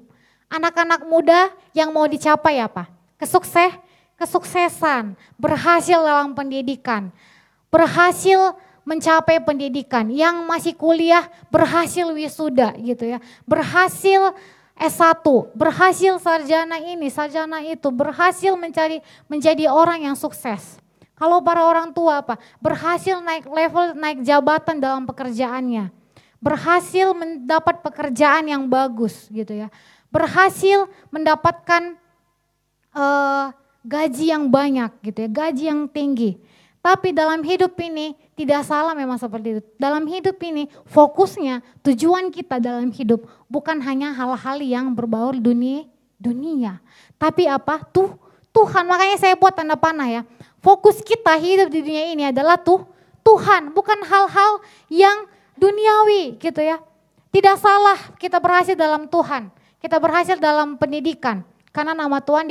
Anak-anak 0.50 1.06
muda 1.06 1.54
yang 1.78 1.94
mau 1.94 2.10
dicapai 2.10 2.58
apa? 2.58 2.90
Kesukses, 3.22 3.78
kesuksesan, 4.22 5.18
berhasil 5.42 5.98
dalam 5.98 6.38
pendidikan, 6.38 7.10
berhasil 7.74 8.54
mencapai 8.86 9.42
pendidikan, 9.42 10.06
yang 10.14 10.46
masih 10.46 10.78
kuliah 10.78 11.26
berhasil 11.50 12.06
wisuda 12.14 12.78
gitu 12.78 13.18
ya, 13.18 13.20
berhasil 13.50 14.38
S1, 14.78 15.26
berhasil 15.54 16.18
sarjana 16.22 16.78
ini, 16.82 17.10
sarjana 17.10 17.62
itu, 17.66 17.90
berhasil 17.90 18.54
mencari 18.58 19.02
menjadi 19.26 19.70
orang 19.70 20.10
yang 20.10 20.18
sukses. 20.18 20.82
Kalau 21.14 21.38
para 21.46 21.62
orang 21.62 21.94
tua 21.94 22.26
apa? 22.26 22.42
Berhasil 22.58 23.22
naik 23.22 23.46
level, 23.46 23.94
naik 23.94 24.26
jabatan 24.26 24.82
dalam 24.82 25.06
pekerjaannya. 25.06 25.94
Berhasil 26.42 27.14
mendapat 27.14 27.86
pekerjaan 27.86 28.50
yang 28.50 28.66
bagus 28.66 29.30
gitu 29.30 29.54
ya. 29.54 29.70
Berhasil 30.10 30.90
mendapatkan 31.14 31.94
uh, 32.98 33.54
gaji 33.82 34.34
yang 34.34 34.50
banyak 34.50 34.92
gitu 35.02 35.18
ya, 35.26 35.30
gaji 35.30 35.64
yang 35.70 35.82
tinggi. 35.90 36.38
Tapi 36.82 37.14
dalam 37.14 37.46
hidup 37.46 37.78
ini 37.78 38.18
tidak 38.34 38.66
salah 38.66 38.98
memang 38.98 39.22
seperti 39.22 39.48
itu. 39.54 39.62
Dalam 39.78 40.02
hidup 40.10 40.34
ini 40.42 40.66
fokusnya, 40.90 41.62
tujuan 41.86 42.34
kita 42.34 42.58
dalam 42.58 42.90
hidup 42.90 43.22
bukan 43.46 43.78
hanya 43.86 44.10
hal-hal 44.18 44.58
yang 44.66 44.90
berbau 44.98 45.30
dunia, 45.38 45.86
dunia. 46.18 46.82
Tapi 47.22 47.46
apa? 47.46 47.86
Tuh 47.86 48.18
Tuhan. 48.50 48.90
Makanya 48.90 49.18
saya 49.22 49.38
buat 49.38 49.54
tanda 49.54 49.78
panah 49.78 50.10
ya. 50.10 50.22
Fokus 50.58 51.06
kita 51.06 51.38
hidup 51.38 51.70
di 51.70 51.86
dunia 51.86 52.06
ini 52.18 52.24
adalah 52.34 52.58
tuh 52.58 52.82
Tuhan, 53.22 53.70
bukan 53.78 54.02
hal-hal 54.02 54.66
yang 54.90 55.30
duniawi 55.54 56.42
gitu 56.42 56.66
ya. 56.66 56.82
Tidak 57.30 57.58
salah 57.62 57.98
kita 58.18 58.42
berhasil 58.42 58.74
dalam 58.74 59.06
Tuhan. 59.06 59.54
Kita 59.78 60.02
berhasil 60.02 60.38
dalam 60.42 60.78
pendidikan 60.82 61.46
karena 61.70 61.94
nama 61.94 62.18
Tuhan 62.22 62.50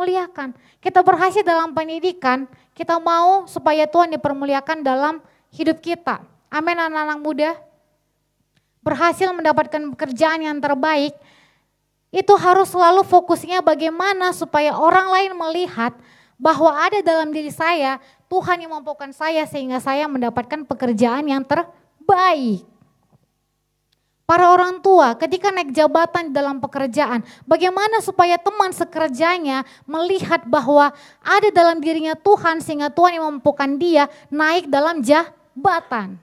dipermuliakan. 0.00 0.56
Kita 0.80 1.04
berhasil 1.04 1.44
dalam 1.44 1.76
pendidikan 1.76 2.48
kita 2.72 2.96
mau 2.96 3.44
supaya 3.44 3.84
Tuhan 3.84 4.16
dipermuliakan 4.16 4.80
dalam 4.80 5.20
hidup 5.52 5.84
kita. 5.84 6.24
Amin 6.48 6.80
anak-anak 6.80 7.18
muda. 7.20 7.50
Berhasil 8.80 9.28
mendapatkan 9.28 9.92
pekerjaan 9.92 10.40
yang 10.40 10.56
terbaik, 10.56 11.12
itu 12.08 12.32
harus 12.40 12.72
selalu 12.72 13.04
fokusnya 13.04 13.60
bagaimana 13.60 14.32
supaya 14.32 14.72
orang 14.72 15.12
lain 15.12 15.32
melihat 15.36 15.92
bahwa 16.40 16.72
ada 16.72 17.04
dalam 17.04 17.28
diri 17.28 17.52
saya 17.52 18.00
Tuhan 18.32 18.64
yang 18.64 18.72
mampukan 18.72 19.12
saya 19.12 19.44
sehingga 19.44 19.84
saya 19.84 20.08
mendapatkan 20.08 20.64
pekerjaan 20.64 21.28
yang 21.28 21.44
terbaik. 21.44 22.64
Para 24.30 24.46
orang 24.54 24.78
tua 24.78 25.18
ketika 25.18 25.50
naik 25.50 25.74
jabatan 25.74 26.30
dalam 26.30 26.62
pekerjaan, 26.62 27.26
bagaimana 27.50 27.98
supaya 27.98 28.38
teman 28.38 28.70
sekerjanya 28.70 29.66
melihat 29.90 30.46
bahwa 30.46 30.94
ada 31.18 31.50
dalam 31.50 31.82
dirinya 31.82 32.14
Tuhan 32.14 32.62
sehingga 32.62 32.94
Tuhan 32.94 33.18
yang 33.18 33.26
memampukan 33.26 33.74
dia 33.74 34.06
naik 34.30 34.70
dalam 34.70 35.02
jabatan. 35.02 36.14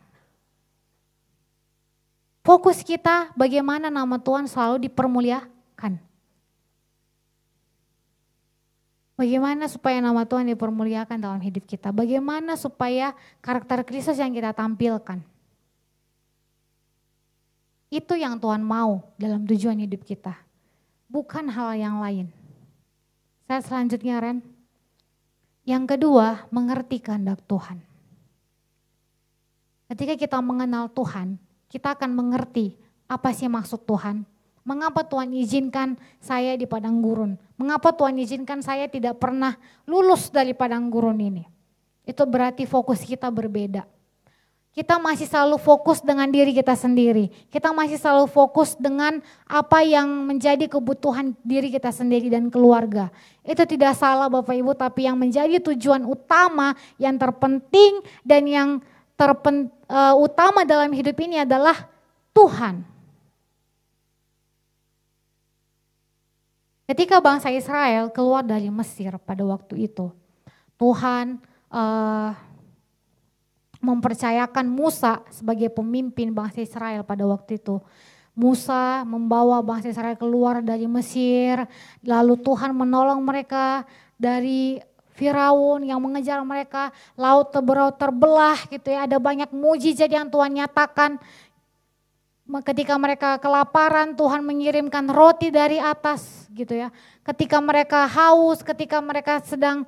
Fokus 2.48 2.80
kita 2.80 3.28
bagaimana 3.36 3.92
nama 3.92 4.16
Tuhan 4.16 4.48
selalu 4.48 4.88
dipermuliakan. 4.88 6.00
Bagaimana 9.20 9.68
supaya 9.68 10.00
nama 10.00 10.24
Tuhan 10.24 10.48
dipermuliakan 10.56 11.20
dalam 11.20 11.44
hidup 11.44 11.68
kita? 11.68 11.92
Bagaimana 11.92 12.56
supaya 12.56 13.12
karakter 13.44 13.84
Kristus 13.84 14.16
yang 14.16 14.32
kita 14.32 14.56
tampilkan? 14.56 15.20
Itu 17.88 18.20
yang 18.20 18.36
Tuhan 18.36 18.60
mau 18.60 19.04
dalam 19.16 19.48
tujuan 19.48 19.80
hidup 19.80 20.04
kita. 20.04 20.36
Bukan 21.08 21.48
hal 21.48 21.80
yang 21.80 22.04
lain. 22.04 22.28
Saya 23.48 23.64
selanjutnya 23.64 24.20
Ren. 24.20 24.40
Yang 25.64 25.96
kedua, 25.96 26.48
mengerti 26.52 27.00
kehendak 27.00 27.40
Tuhan. 27.48 27.80
Ketika 29.88 30.20
kita 30.20 30.40
mengenal 30.44 30.92
Tuhan, 30.92 31.40
kita 31.72 31.96
akan 31.96 32.12
mengerti 32.12 32.76
apa 33.08 33.32
sih 33.32 33.48
maksud 33.48 33.88
Tuhan. 33.88 34.28
Mengapa 34.68 35.08
Tuhan 35.08 35.32
izinkan 35.32 35.96
saya 36.20 36.60
di 36.60 36.68
padang 36.68 37.00
gurun? 37.00 37.40
Mengapa 37.56 37.96
Tuhan 37.96 38.20
izinkan 38.20 38.60
saya 38.60 38.92
tidak 38.92 39.16
pernah 39.16 39.56
lulus 39.88 40.28
dari 40.28 40.52
padang 40.52 40.92
gurun 40.92 41.24
ini? 41.24 41.48
Itu 42.04 42.28
berarti 42.28 42.68
fokus 42.68 43.00
kita 43.00 43.32
berbeda. 43.32 43.88
Kita 44.78 45.02
masih 45.02 45.26
selalu 45.26 45.58
fokus 45.58 46.06
dengan 46.06 46.30
diri 46.30 46.54
kita 46.54 46.78
sendiri. 46.78 47.34
Kita 47.50 47.74
masih 47.74 47.98
selalu 47.98 48.30
fokus 48.30 48.78
dengan 48.78 49.18
apa 49.50 49.82
yang 49.82 50.06
menjadi 50.06 50.70
kebutuhan 50.70 51.34
diri 51.42 51.74
kita 51.74 51.90
sendiri 51.90 52.30
dan 52.30 52.54
keluarga. 52.54 53.10
Itu 53.42 53.66
tidak 53.66 53.98
salah 53.98 54.30
Bapak 54.30 54.54
Ibu, 54.54 54.78
tapi 54.78 55.10
yang 55.10 55.18
menjadi 55.18 55.58
tujuan 55.58 56.06
utama, 56.06 56.78
yang 57.02 57.18
terpenting 57.18 58.06
dan 58.22 58.46
yang 58.46 58.70
terpen, 59.18 59.74
uh, 59.90 60.14
utama 60.14 60.62
dalam 60.62 60.94
hidup 60.94 61.18
ini 61.26 61.42
adalah 61.42 61.90
Tuhan. 62.38 62.86
Ketika 66.86 67.18
bangsa 67.18 67.50
Israel 67.50 68.14
keluar 68.14 68.46
dari 68.46 68.70
Mesir 68.70 69.10
pada 69.26 69.42
waktu 69.42 69.90
itu, 69.90 70.14
Tuhan 70.78 71.42
uh, 71.74 72.30
mempercayakan 73.80 74.66
Musa 74.66 75.22
sebagai 75.30 75.70
pemimpin 75.70 76.34
bangsa 76.34 76.62
Israel 76.62 77.06
pada 77.06 77.26
waktu 77.26 77.62
itu. 77.62 77.78
Musa 78.38 79.02
membawa 79.02 79.66
bangsa 79.66 79.90
Israel 79.90 80.14
keluar 80.14 80.62
dari 80.62 80.86
Mesir, 80.86 81.66
lalu 82.06 82.38
Tuhan 82.38 82.70
menolong 82.70 83.18
mereka 83.26 83.82
dari 84.14 84.78
Firaun 85.18 85.82
yang 85.82 85.98
mengejar 85.98 86.38
mereka, 86.46 86.94
laut 87.18 87.50
terbelah, 87.50 87.90
terbelah 87.90 88.58
gitu 88.70 88.94
ya, 88.94 89.10
ada 89.10 89.18
banyak 89.18 89.50
mujizat 89.50 90.14
yang 90.14 90.30
Tuhan 90.30 90.54
nyatakan. 90.54 91.18
Ketika 92.64 92.96
mereka 92.96 93.42
kelaparan, 93.42 94.14
Tuhan 94.14 94.46
mengirimkan 94.46 95.10
roti 95.10 95.50
dari 95.50 95.82
atas 95.82 96.48
gitu 96.54 96.78
ya. 96.78 96.94
Ketika 97.26 97.58
mereka 97.60 98.06
haus, 98.08 98.62
ketika 98.64 99.02
mereka 99.04 99.42
sedang 99.44 99.84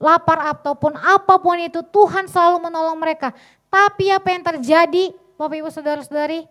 lapar 0.00 0.56
ataupun 0.56 0.96
apa 0.96 1.36
pun 1.36 1.60
itu 1.60 1.84
Tuhan 1.84 2.24
selalu 2.24 2.66
menolong 2.66 2.96
mereka. 2.96 3.36
Tapi 3.68 4.08
apa 4.08 4.32
yang 4.32 4.42
terjadi 4.42 5.12
Bapak 5.36 5.60
Ibu 5.60 5.68
Saudara-saudari, 5.68 6.48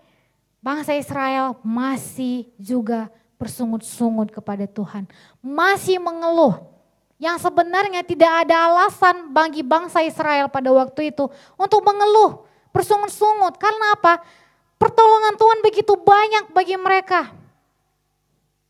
bangsa 0.61 0.93
Israel 0.93 1.57
masih 1.65 2.47
juga 2.61 3.09
bersungut-sungut 3.41 4.29
kepada 4.29 4.69
Tuhan. 4.69 5.09
Masih 5.41 5.97
mengeluh. 5.97 6.61
Yang 7.19 7.51
sebenarnya 7.51 7.99
tidak 8.05 8.31
ada 8.47 8.71
alasan 8.71 9.35
bagi 9.35 9.59
bangsa 9.59 9.99
Israel 9.99 10.47
pada 10.47 10.71
waktu 10.71 11.11
itu 11.11 11.27
untuk 11.59 11.83
mengeluh, 11.83 12.47
bersungut-sungut. 12.71 13.59
Karena 13.59 13.99
apa? 13.99 14.23
Pertolongan 14.79 15.35
Tuhan 15.35 15.59
begitu 15.59 15.99
banyak 15.99 16.55
bagi 16.55 16.79
mereka 16.79 17.38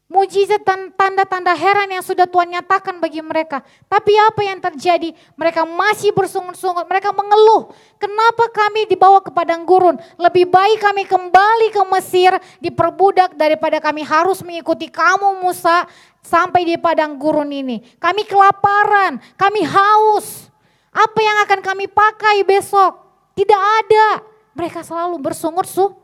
mujizat 0.09 0.65
tanda-tanda 0.97 1.53
heran 1.53 1.85
yang 1.93 2.01
sudah 2.01 2.25
Tuhan 2.25 2.49
nyatakan 2.49 2.97
bagi 2.97 3.21
mereka. 3.21 3.61
Tapi 3.85 4.17
apa 4.17 4.41
yang 4.41 4.57
terjadi? 4.57 5.13
Mereka 5.37 5.69
masih 5.69 6.09
bersungut-sungut, 6.17 6.89
mereka 6.89 7.13
mengeluh. 7.13 7.69
Kenapa 8.01 8.49
kami 8.49 8.89
dibawa 8.89 9.21
ke 9.21 9.29
padang 9.29 9.61
gurun? 9.69 10.01
Lebih 10.17 10.49
baik 10.49 10.81
kami 10.81 11.05
kembali 11.05 11.69
ke 11.69 11.81
Mesir, 11.93 12.33
diperbudak 12.57 13.37
daripada 13.37 13.77
kami 13.77 14.01
harus 14.01 14.41
mengikuti 14.41 14.89
kamu 14.89 15.45
Musa 15.45 15.85
sampai 16.25 16.65
di 16.65 16.75
padang 16.81 17.13
gurun 17.21 17.53
ini. 17.53 17.85
Kami 18.01 18.25
kelaparan, 18.25 19.21
kami 19.37 19.61
haus. 19.61 20.49
Apa 20.89 21.21
yang 21.21 21.37
akan 21.45 21.61
kami 21.61 21.85
pakai 21.85 22.41
besok? 22.41 22.97
Tidak 23.37 23.61
ada. 23.61 24.25
Mereka 24.57 24.81
selalu 24.81 25.21
bersungut-sungut. 25.21 26.01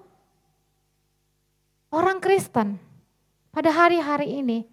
Orang 1.90 2.22
Kristen 2.22 2.85
pada 3.56 3.72
hari-hari 3.72 4.44
ini 4.44 4.68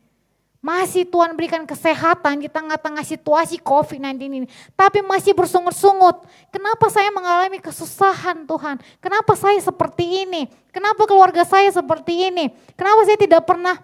masih 0.63 1.07
Tuhan 1.07 1.35
berikan 1.39 1.63
kesehatan 1.63 2.43
di 2.43 2.51
tengah-tengah 2.51 3.03
situasi 3.03 3.59
COVID-19 3.63 4.19
ini. 4.31 4.47
Tapi 4.79 5.03
masih 5.03 5.35
bersungut-sungut. 5.35 6.23
Kenapa 6.55 6.87
saya 6.91 7.11
mengalami 7.11 7.59
kesusahan 7.63 8.47
Tuhan? 8.47 8.79
Kenapa 8.99 9.35
saya 9.39 9.59
seperti 9.59 10.27
ini? 10.27 10.51
Kenapa 10.75 11.03
keluarga 11.07 11.43
saya 11.43 11.67
seperti 11.71 12.31
ini? 12.31 12.51
Kenapa 12.79 13.03
saya 13.07 13.19
tidak 13.19 13.43
pernah 13.43 13.79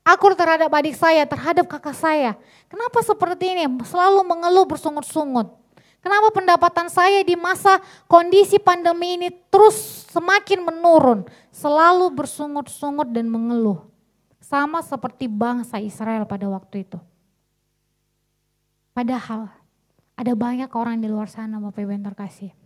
akur 0.00 0.32
terhadap 0.32 0.72
adik 0.72 0.96
saya, 0.96 1.28
terhadap 1.28 1.64
kakak 1.68 1.96
saya? 1.96 2.36
Kenapa 2.72 3.04
seperti 3.04 3.52
ini? 3.52 3.64
Selalu 3.84 4.24
mengeluh 4.24 4.64
bersungut-sungut. 4.64 5.56
Kenapa 6.00 6.32
pendapatan 6.32 6.88
saya 6.88 7.20
di 7.20 7.36
masa 7.36 7.84
kondisi 8.08 8.56
pandemi 8.56 9.20
ini 9.20 9.28
terus 9.52 10.08
semakin 10.08 10.64
menurun? 10.72 11.28
Selalu 11.52 12.12
bersungut-sungut 12.16 13.12
dan 13.12 13.28
mengeluh. 13.28 13.87
Sama 14.48 14.80
seperti 14.80 15.28
bangsa 15.28 15.76
Israel 15.76 16.24
pada 16.24 16.48
waktu 16.48 16.88
itu. 16.88 16.96
Padahal 18.96 19.52
ada 20.16 20.32
banyak 20.32 20.72
orang 20.72 21.04
di 21.04 21.08
luar 21.12 21.28
sana 21.28 21.60
Bapak 21.60 21.84
Ibu 21.84 21.92
yang 21.92 22.08
terkasih. 22.08 22.56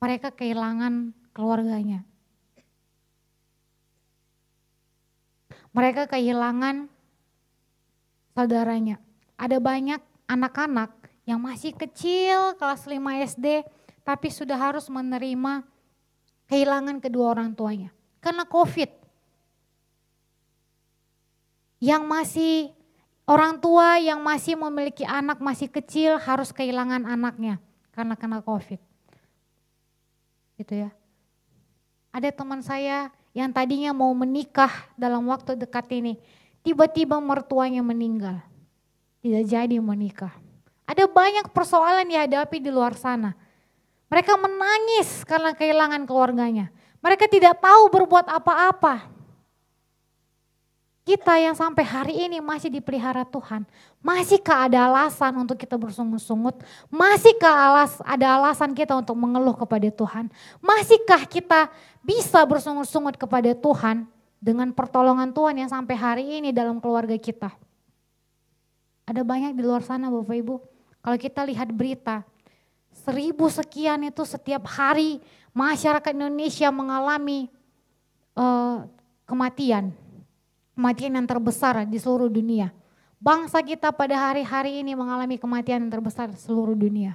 Mereka 0.00 0.32
kehilangan 0.32 1.12
keluarganya. 1.36 2.00
Mereka 5.76 6.08
kehilangan 6.08 6.88
saudaranya. 8.32 9.04
Ada 9.36 9.60
banyak 9.60 10.00
anak-anak 10.32 10.96
yang 11.28 11.44
masih 11.44 11.76
kecil 11.76 12.56
kelas 12.56 12.88
5 12.88 13.04
SD 13.36 13.68
tapi 14.00 14.32
sudah 14.32 14.56
harus 14.56 14.88
menerima 14.88 15.60
kehilangan 16.48 17.04
kedua 17.04 17.36
orang 17.36 17.52
tuanya 17.52 17.92
karena 18.24 18.48
COVID. 18.48 18.88
Yang 21.84 22.02
masih 22.08 22.54
orang 23.28 23.60
tua 23.60 24.00
yang 24.00 24.24
masih 24.24 24.56
memiliki 24.56 25.04
anak 25.04 25.44
masih 25.44 25.68
kecil 25.68 26.16
harus 26.16 26.48
kehilangan 26.48 27.04
anaknya 27.04 27.60
karena 27.92 28.16
kena 28.16 28.40
COVID. 28.40 28.80
Gitu 30.56 30.88
ya. 30.88 30.90
Ada 32.08 32.32
teman 32.32 32.64
saya 32.64 33.12
yang 33.36 33.50
tadinya 33.52 33.90
mau 33.92 34.14
menikah 34.16 34.70
dalam 34.94 35.26
waktu 35.28 35.58
dekat 35.58 35.90
ini, 35.92 36.16
tiba-tiba 36.62 37.18
mertuanya 37.18 37.82
meninggal. 37.82 38.40
Tidak 39.20 39.44
jadi 39.44 39.76
menikah. 39.82 40.30
Ada 40.86 41.10
banyak 41.10 41.50
persoalan 41.50 42.06
dihadapi 42.06 42.62
di 42.62 42.70
luar 42.70 42.94
sana. 42.94 43.34
Mereka 44.12 44.36
menangis 44.38 45.26
karena 45.26 45.56
kehilangan 45.56 46.06
keluarganya. 46.06 46.70
Mereka 47.04 47.28
tidak 47.28 47.60
tahu 47.60 47.92
berbuat 47.92 48.32
apa-apa. 48.32 49.12
Kita 51.04 51.36
yang 51.36 51.52
sampai 51.52 51.84
hari 51.84 52.14
ini 52.16 52.40
masih 52.40 52.72
dipelihara 52.72 53.28
Tuhan, 53.28 53.68
masihkah 54.00 54.64
ada 54.64 54.88
alasan 54.88 55.36
untuk 55.36 55.60
kita 55.60 55.76
bersungut-sungut? 55.76 56.64
Masihkah 56.88 57.52
alas, 57.52 58.00
ada 58.08 58.40
alasan 58.40 58.72
kita 58.72 58.96
untuk 58.96 59.12
mengeluh 59.12 59.52
kepada 59.52 59.84
Tuhan? 59.92 60.32
Masihkah 60.64 61.28
kita 61.28 61.68
bisa 62.00 62.40
bersungut-sungut 62.48 63.20
kepada 63.20 63.52
Tuhan 63.52 64.08
dengan 64.40 64.72
pertolongan 64.72 65.28
Tuhan 65.28 65.60
yang 65.60 65.68
sampai 65.68 65.92
hari 65.92 66.24
ini 66.40 66.56
dalam 66.56 66.80
keluarga 66.80 67.20
kita? 67.20 67.52
Ada 69.04 69.20
banyak 69.20 69.52
di 69.52 69.60
luar 69.60 69.84
sana 69.84 70.08
Bapak 70.08 70.40
Ibu, 70.40 70.56
kalau 71.04 71.20
kita 71.20 71.44
lihat 71.44 71.68
berita, 71.68 72.24
seribu 73.04 73.52
sekian 73.52 74.08
itu 74.08 74.24
setiap 74.24 74.64
hari 74.64 75.20
masyarakat 75.52 76.12
Indonesia 76.16 76.72
mengalami 76.72 77.52
uh, 78.34 78.88
kematian. 79.28 79.92
Kematian 80.74 81.14
yang 81.14 81.28
terbesar 81.28 81.86
di 81.86 82.00
seluruh 82.00 82.26
dunia. 82.26 82.74
Bangsa 83.22 83.62
kita 83.62 83.94
pada 83.94 84.18
hari-hari 84.18 84.82
ini 84.82 84.98
mengalami 84.98 85.38
kematian 85.38 85.86
yang 85.86 85.92
terbesar 85.92 86.32
di 86.32 86.40
seluruh 86.40 86.74
dunia. 86.74 87.14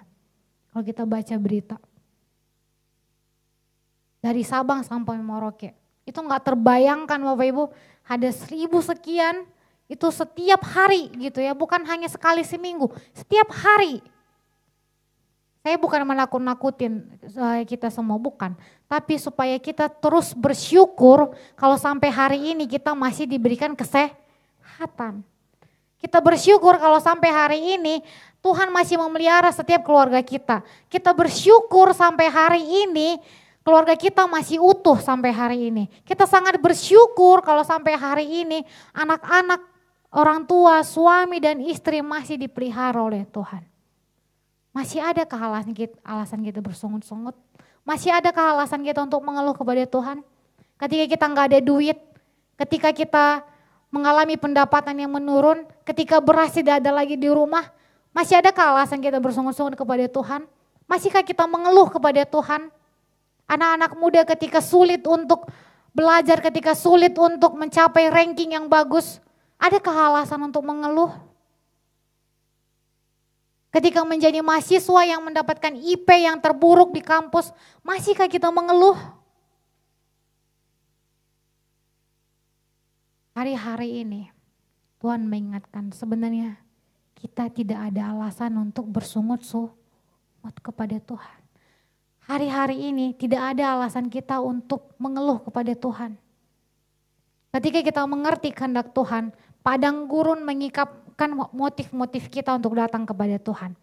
Kalau 0.71 0.85
kita 0.85 1.03
baca 1.03 1.35
berita. 1.35 1.75
Dari 4.23 4.45
Sabang 4.47 4.85
sampai 4.85 5.19
Merauke. 5.19 5.75
Itu 6.07 6.23
nggak 6.23 6.53
terbayangkan 6.53 7.19
Bapak 7.19 7.45
Ibu, 7.45 7.63
ada 8.07 8.29
seribu 8.33 8.81
sekian 8.81 9.45
itu 9.89 10.07
setiap 10.13 10.61
hari 10.65 11.09
gitu 11.17 11.41
ya, 11.41 11.53
bukan 11.57 11.81
hanya 11.85 12.05
sekali 12.09 12.45
seminggu, 12.45 12.93
setiap 13.13 13.49
hari 13.53 14.01
saya 15.69 15.77
bukan 15.77 16.01
menakut-nakutin 16.01 17.05
eh, 17.29 17.61
kita 17.69 17.93
semua, 17.93 18.17
bukan. 18.17 18.57
Tapi 18.89 19.21
supaya 19.21 19.53
kita 19.61 19.85
terus 19.85 20.33
bersyukur 20.33 21.37
kalau 21.53 21.77
sampai 21.77 22.09
hari 22.09 22.57
ini 22.57 22.65
kita 22.65 22.97
masih 22.97 23.29
diberikan 23.29 23.77
kesehatan. 23.77 25.21
Kita 26.01 26.17
bersyukur 26.25 26.73
kalau 26.81 26.97
sampai 26.97 27.29
hari 27.29 27.59
ini 27.77 28.01
Tuhan 28.41 28.73
masih 28.73 28.97
memelihara 28.97 29.53
setiap 29.53 29.85
keluarga 29.85 30.17
kita. 30.25 30.65
Kita 30.89 31.13
bersyukur 31.13 31.93
sampai 31.93 32.33
hari 32.33 32.65
ini 32.65 33.21
keluarga 33.61 33.93
kita 33.93 34.25
masih 34.25 34.57
utuh 34.57 34.97
sampai 34.97 35.29
hari 35.29 35.69
ini. 35.69 35.85
Kita 36.01 36.25
sangat 36.25 36.57
bersyukur 36.57 37.45
kalau 37.45 37.61
sampai 37.61 37.93
hari 37.93 38.25
ini 38.25 38.65
anak-anak, 38.97 39.61
orang 40.17 40.49
tua, 40.49 40.81
suami 40.81 41.37
dan 41.37 41.61
istri 41.61 42.01
masih 42.01 42.41
dipelihara 42.41 42.97
oleh 43.05 43.21
Tuhan. 43.29 43.69
Masih 44.69 45.01
ada 45.01 45.25
alasan 45.25 45.73
kita, 45.73 45.97
alasan 46.05 46.39
kita 46.45 46.61
bersungut-sungut? 46.61 47.33
Masih 47.81 48.13
ada 48.13 48.29
alasan 48.29 48.85
kita 48.85 49.01
untuk 49.01 49.25
mengeluh 49.25 49.57
kepada 49.57 49.81
Tuhan? 49.89 50.21
Ketika 50.77 51.05
kita 51.09 51.25
nggak 51.25 51.45
ada 51.51 51.59
duit, 51.59 51.97
ketika 52.55 52.93
kita 52.93 53.25
mengalami 53.89 54.37
pendapatan 54.37 54.93
yang 55.01 55.09
menurun, 55.09 55.65
ketika 55.81 56.21
beras 56.21 56.53
tidak 56.53 56.79
ada 56.85 56.93
lagi 56.93 57.17
di 57.17 57.25
rumah, 57.25 57.65
masih 58.13 58.37
ada 58.37 58.53
alasan 58.53 59.01
kita 59.01 59.17
bersungut-sungut 59.17 59.73
kepada 59.73 60.05
Tuhan? 60.05 60.45
Masihkah 60.89 61.21
kita 61.25 61.45
mengeluh 61.45 61.89
kepada 61.89 62.25
Tuhan? 62.25 62.73
Anak-anak 63.49 63.91
muda 63.97 64.21
ketika 64.25 64.61
sulit 64.61 65.01
untuk 65.05 65.49
belajar, 65.93 66.41
ketika 66.41 66.77
sulit 66.77 67.17
untuk 67.17 67.57
mencapai 67.57 68.09
ranking 68.09 68.53
yang 68.53 68.69
bagus, 68.69 69.17
ada 69.57 69.81
alasan 69.81 70.49
untuk 70.49 70.61
mengeluh? 70.61 71.28
Ketika 73.69 74.01
menjadi 74.01 74.41
mahasiswa 74.41 75.01
yang 75.05 75.21
mendapatkan 75.21 75.77
IP 75.77 76.09
yang 76.09 76.41
terburuk 76.41 76.89
di 76.89 77.05
kampus, 77.05 77.53
masihkah 77.85 78.25
kita 78.25 78.49
mengeluh? 78.49 78.97
Hari-hari 83.37 84.03
ini 84.03 84.33
Tuhan 84.97 85.29
mengingatkan 85.29 85.93
sebenarnya 85.93 86.59
kita 87.13 87.47
tidak 87.53 87.93
ada 87.93 88.09
alasan 88.11 88.57
untuk 88.57 88.89
bersungut-sungut 88.89 90.55
kepada 90.59 90.97
Tuhan. 90.97 91.39
Hari-hari 92.25 92.89
ini 92.89 93.13
tidak 93.13 93.53
ada 93.53 93.77
alasan 93.77 94.09
kita 94.09 94.41
untuk 94.41 94.97
mengeluh 94.97 95.45
kepada 95.45 95.77
Tuhan. 95.77 96.17
Ketika 97.49 97.79
kita 97.85 98.01
mengerti 98.05 98.49
kehendak 98.49 98.93
Tuhan, 98.97 99.33
padang 99.61 100.09
gurun 100.09 100.41
mengikapkan 101.27 101.51
motif-motif 101.51 102.31
kita 102.31 102.55
untuk 102.55 102.79
datang 102.79 103.03
kepada 103.03 103.35
Tuhan. 103.35 103.75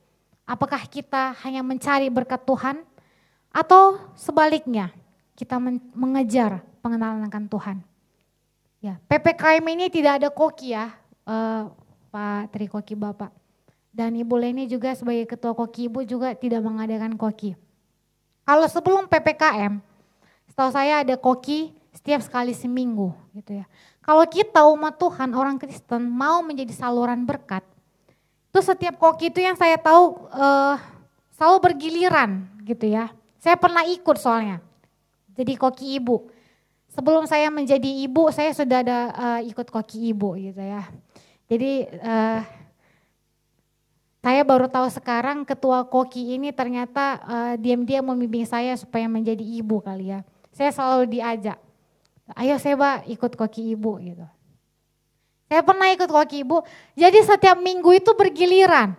Apakah 0.48 0.80
kita 0.88 1.36
hanya 1.44 1.60
mencari 1.60 2.08
berkat 2.08 2.40
Tuhan 2.48 2.80
atau 3.52 4.00
sebaliknya 4.16 4.88
kita 5.36 5.60
mengejar 5.92 6.64
pengenalan 6.80 7.28
akan 7.28 7.44
Tuhan. 7.50 7.76
Ya, 8.80 8.96
PPKM 9.10 9.64
ini 9.68 9.92
tidak 9.92 10.22
ada 10.22 10.28
koki 10.32 10.72
ya, 10.72 10.94
uh, 11.26 11.68
Pak 12.08 12.54
Tri 12.54 12.70
Koki 12.70 12.94
Bapak. 12.96 13.34
Dan 13.90 14.16
Ibu 14.16 14.36
Leni 14.36 14.68
juga 14.68 14.92
sebagai 14.92 15.24
ketua 15.28 15.56
koki 15.56 15.88
Ibu 15.92 16.04
juga 16.08 16.32
tidak 16.36 16.64
mengadakan 16.64 17.16
koki. 17.16 17.56
Kalau 18.46 18.68
sebelum 18.70 19.10
PPKM, 19.10 19.82
setahu 20.46 20.70
saya 20.70 21.02
ada 21.02 21.16
koki 21.18 21.74
setiap 21.96 22.20
sekali 22.22 22.52
seminggu 22.54 23.12
gitu 23.34 23.60
ya. 23.60 23.66
Kalau 24.06 24.22
kita 24.30 24.62
umat 24.70 24.94
Tuhan, 25.02 25.34
orang 25.34 25.58
Kristen 25.58 26.06
mau 26.06 26.38
menjadi 26.46 26.70
saluran 26.70 27.26
berkat, 27.26 27.66
itu 28.54 28.62
setiap 28.62 28.94
koki 29.02 29.34
itu 29.34 29.42
yang 29.42 29.58
saya 29.58 29.74
tahu 29.74 30.30
uh, 30.30 30.78
selalu 31.34 31.58
bergiliran 31.58 32.46
gitu 32.62 32.86
ya. 32.86 33.10
Saya 33.42 33.58
pernah 33.58 33.82
ikut 33.82 34.14
soalnya, 34.14 34.62
jadi 35.34 35.58
koki 35.58 35.98
ibu. 35.98 36.30
Sebelum 36.94 37.26
saya 37.26 37.50
menjadi 37.50 38.06
ibu, 38.06 38.30
saya 38.30 38.54
sudah 38.54 38.78
ada 38.86 38.98
uh, 39.10 39.40
ikut 39.42 39.74
koki 39.74 40.14
ibu 40.14 40.38
gitu 40.38 40.62
ya. 40.62 40.86
Jadi 41.50 41.90
uh, 41.98 42.40
saya 44.22 44.42
baru 44.46 44.70
tahu 44.70 44.86
sekarang 44.90 45.42
ketua 45.42 45.82
koki 45.82 46.38
ini 46.38 46.54
ternyata 46.54 47.04
uh, 47.26 47.54
diam-diam 47.58 48.06
membimbing 48.06 48.46
saya 48.46 48.78
supaya 48.78 49.10
menjadi 49.10 49.42
ibu 49.42 49.82
kali 49.82 50.14
ya. 50.14 50.22
Saya 50.54 50.70
selalu 50.72 51.18
diajak, 51.18 51.58
ayo 52.34 52.58
Seba 52.58 53.06
ikut 53.06 53.38
koki 53.38 53.76
ibu 53.76 54.02
gitu. 54.02 54.26
Saya 55.46 55.62
pernah 55.62 55.86
ikut 55.94 56.10
koki 56.10 56.42
ibu, 56.42 56.66
jadi 56.98 57.22
setiap 57.22 57.54
minggu 57.62 57.94
itu 57.94 58.10
bergiliran. 58.18 58.98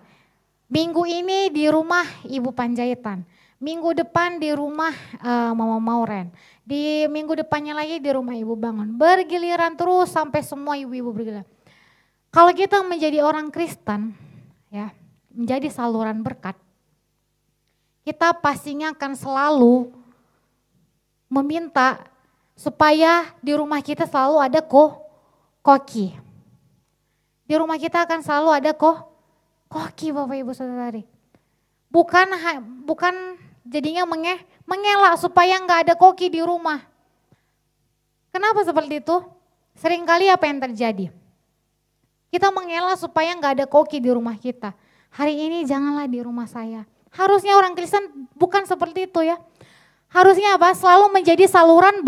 Minggu 0.67 1.07
ini 1.07 1.47
di 1.47 1.63
rumah 1.71 2.03
Ibu 2.27 2.51
Panjaitan, 2.51 3.23
minggu 3.55 3.95
depan 3.95 4.35
di 4.35 4.51
rumah 4.51 4.91
uh, 5.23 5.55
Mama 5.55 5.79
Mauren, 5.79 6.27
di 6.67 7.07
minggu 7.07 7.39
depannya 7.39 7.71
lagi 7.71 8.03
di 8.03 8.11
rumah 8.11 8.35
Ibu 8.35 8.51
Bangun. 8.59 8.99
Bergiliran 8.99 9.79
terus 9.79 10.11
sampai 10.11 10.43
semua 10.43 10.75
ibu-ibu 10.75 11.15
bergiliran. 11.15 11.47
Kalau 12.31 12.51
kita 12.51 12.83
menjadi 12.83 13.23
orang 13.23 13.47
Kristen, 13.47 14.11
ya 14.67 14.91
menjadi 15.31 15.71
saluran 15.71 16.19
berkat, 16.19 16.59
kita 18.03 18.35
pastinya 18.35 18.91
akan 18.91 19.15
selalu 19.15 19.87
meminta 21.31 22.03
supaya 22.57 23.29
di 23.39 23.53
rumah 23.53 23.79
kita 23.85 24.09
selalu 24.09 24.41
ada 24.41 24.59
ko 24.65 25.05
koki. 25.61 26.17
Di 27.47 27.55
rumah 27.55 27.77
kita 27.77 28.03
akan 28.03 28.19
selalu 28.25 28.49
ada 28.51 28.71
ko 28.73 29.05
koki 29.69 30.09
Bapak 30.11 30.35
Ibu 30.41 30.51
Saudari. 30.57 31.05
Bukan 31.87 32.27
bukan 32.83 33.39
jadinya 33.63 34.03
menge, 34.03 34.41
mengelak 34.67 35.15
supaya 35.21 35.55
nggak 35.61 35.87
ada 35.87 35.93
koki 35.93 36.33
di 36.33 36.41
rumah. 36.41 36.81
Kenapa 38.33 38.65
seperti 38.65 38.99
itu? 38.99 39.17
Seringkali 39.77 40.27
apa 40.27 40.49
yang 40.49 40.59
terjadi? 40.59 41.13
Kita 42.27 42.51
mengelak 42.51 42.97
supaya 42.97 43.31
nggak 43.37 43.53
ada 43.61 43.65
koki 43.69 44.01
di 44.01 44.09
rumah 44.11 44.35
kita 44.35 44.73
hari 45.17 45.33
ini 45.33 45.63
janganlah 45.65 46.05
di 46.05 46.19
rumah 46.21 46.45
saya. 46.45 46.85
Harusnya 47.09 47.57
orang 47.57 47.73
Kristen 47.73 48.29
bukan 48.37 48.67
seperti 48.69 49.09
itu 49.09 49.25
ya. 49.25 49.41
Harusnya 50.13 50.55
apa? 50.55 50.71
Selalu 50.77 51.09
menjadi 51.09 51.49
saluran 51.49 52.05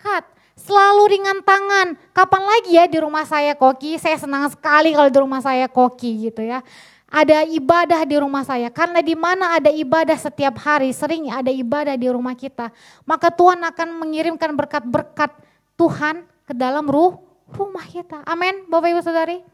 berkat. 0.00 0.24
Selalu 0.56 1.02
ringan 1.12 1.44
tangan. 1.44 1.92
Kapan 2.16 2.42
lagi 2.48 2.72
ya 2.72 2.88
di 2.88 2.96
rumah 2.96 3.28
saya 3.28 3.52
koki? 3.52 4.00
Saya 4.00 4.16
senang 4.16 4.48
sekali 4.48 4.96
kalau 4.96 5.12
di 5.12 5.20
rumah 5.20 5.44
saya 5.44 5.68
koki 5.68 6.32
gitu 6.32 6.40
ya. 6.40 6.64
Ada 7.12 7.44
ibadah 7.44 8.00
di 8.08 8.16
rumah 8.16 8.44
saya. 8.48 8.72
Karena 8.72 9.04
di 9.04 9.12
mana 9.12 9.60
ada 9.60 9.68
ibadah 9.68 10.16
setiap 10.16 10.56
hari, 10.64 10.92
sering 10.96 11.28
ada 11.28 11.52
ibadah 11.52 12.00
di 12.00 12.08
rumah 12.08 12.32
kita. 12.32 12.72
Maka 13.04 13.28
Tuhan 13.28 13.60
akan 13.60 13.88
mengirimkan 14.00 14.56
berkat-berkat 14.56 15.36
Tuhan 15.76 16.24
ke 16.48 16.52
dalam 16.56 16.88
ruh 16.88 17.20
rumah 17.52 17.84
kita. 17.84 18.24
Amin 18.24 18.64
Bapak 18.68 18.88
Ibu 18.88 19.00
Saudari. 19.04 19.44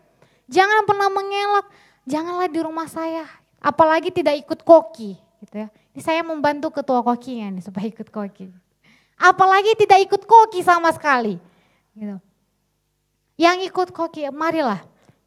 Jangan 0.47 0.86
pernah 0.86 1.11
mengelak 1.11 1.66
janganlah 2.07 2.47
di 2.47 2.61
rumah 2.62 2.86
saya, 2.86 3.26
apalagi 3.59 4.14
tidak 4.14 4.38
ikut 4.47 4.62
koki, 4.62 5.18
gitu 5.42 5.66
ya. 5.66 5.68
Ini 5.90 6.01
saya 6.05 6.22
membantu 6.22 6.70
ketua 6.70 7.03
kokinya 7.03 7.51
nih 7.51 7.64
supaya 7.66 7.90
ikut 7.90 8.14
koki. 8.14 8.66
Apalagi 9.17 9.73
tidak 9.81 10.05
ikut 10.05 10.23
koki 10.29 10.61
sama 10.61 10.93
sekali, 10.93 11.41
gitu. 11.97 12.21
Yang 13.41 13.73
ikut 13.73 13.89
koki, 13.93 14.29
marilah 14.33 14.85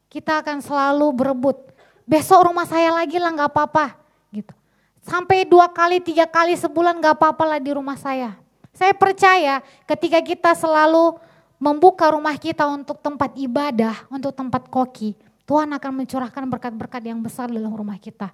kita 0.10 0.42
akan 0.42 0.62
selalu 0.62 1.10
berebut. 1.14 1.58
Besok 2.06 2.50
rumah 2.50 2.66
saya 2.66 2.94
lagi 2.94 3.18
lah 3.18 3.34
nggak 3.34 3.50
apa-apa, 3.50 3.98
gitu. 4.34 4.54
Sampai 5.02 5.46
dua 5.46 5.70
kali, 5.70 6.02
tiga 6.02 6.30
kali 6.30 6.54
sebulan 6.54 7.02
nggak 7.02 7.18
apa-apa 7.18 7.56
lah 7.56 7.60
di 7.62 7.74
rumah 7.74 7.98
saya. 7.98 8.38
Saya 8.74 8.94
percaya 8.94 9.66
ketika 9.90 10.22
kita 10.22 10.54
selalu 10.54 11.18
membuka 11.58 12.14
rumah 12.14 12.38
kita 12.38 12.70
untuk 12.70 13.02
tempat 13.02 13.34
ibadah, 13.36 14.06
untuk 14.08 14.32
tempat 14.32 14.70
koki, 14.70 15.18
Tuhan 15.50 15.70
akan 15.74 15.92
mencurahkan 16.06 16.46
berkat-berkat 16.46 17.02
yang 17.10 17.20
besar 17.26 17.50
dalam 17.50 17.74
rumah 17.74 17.98
kita. 17.98 18.30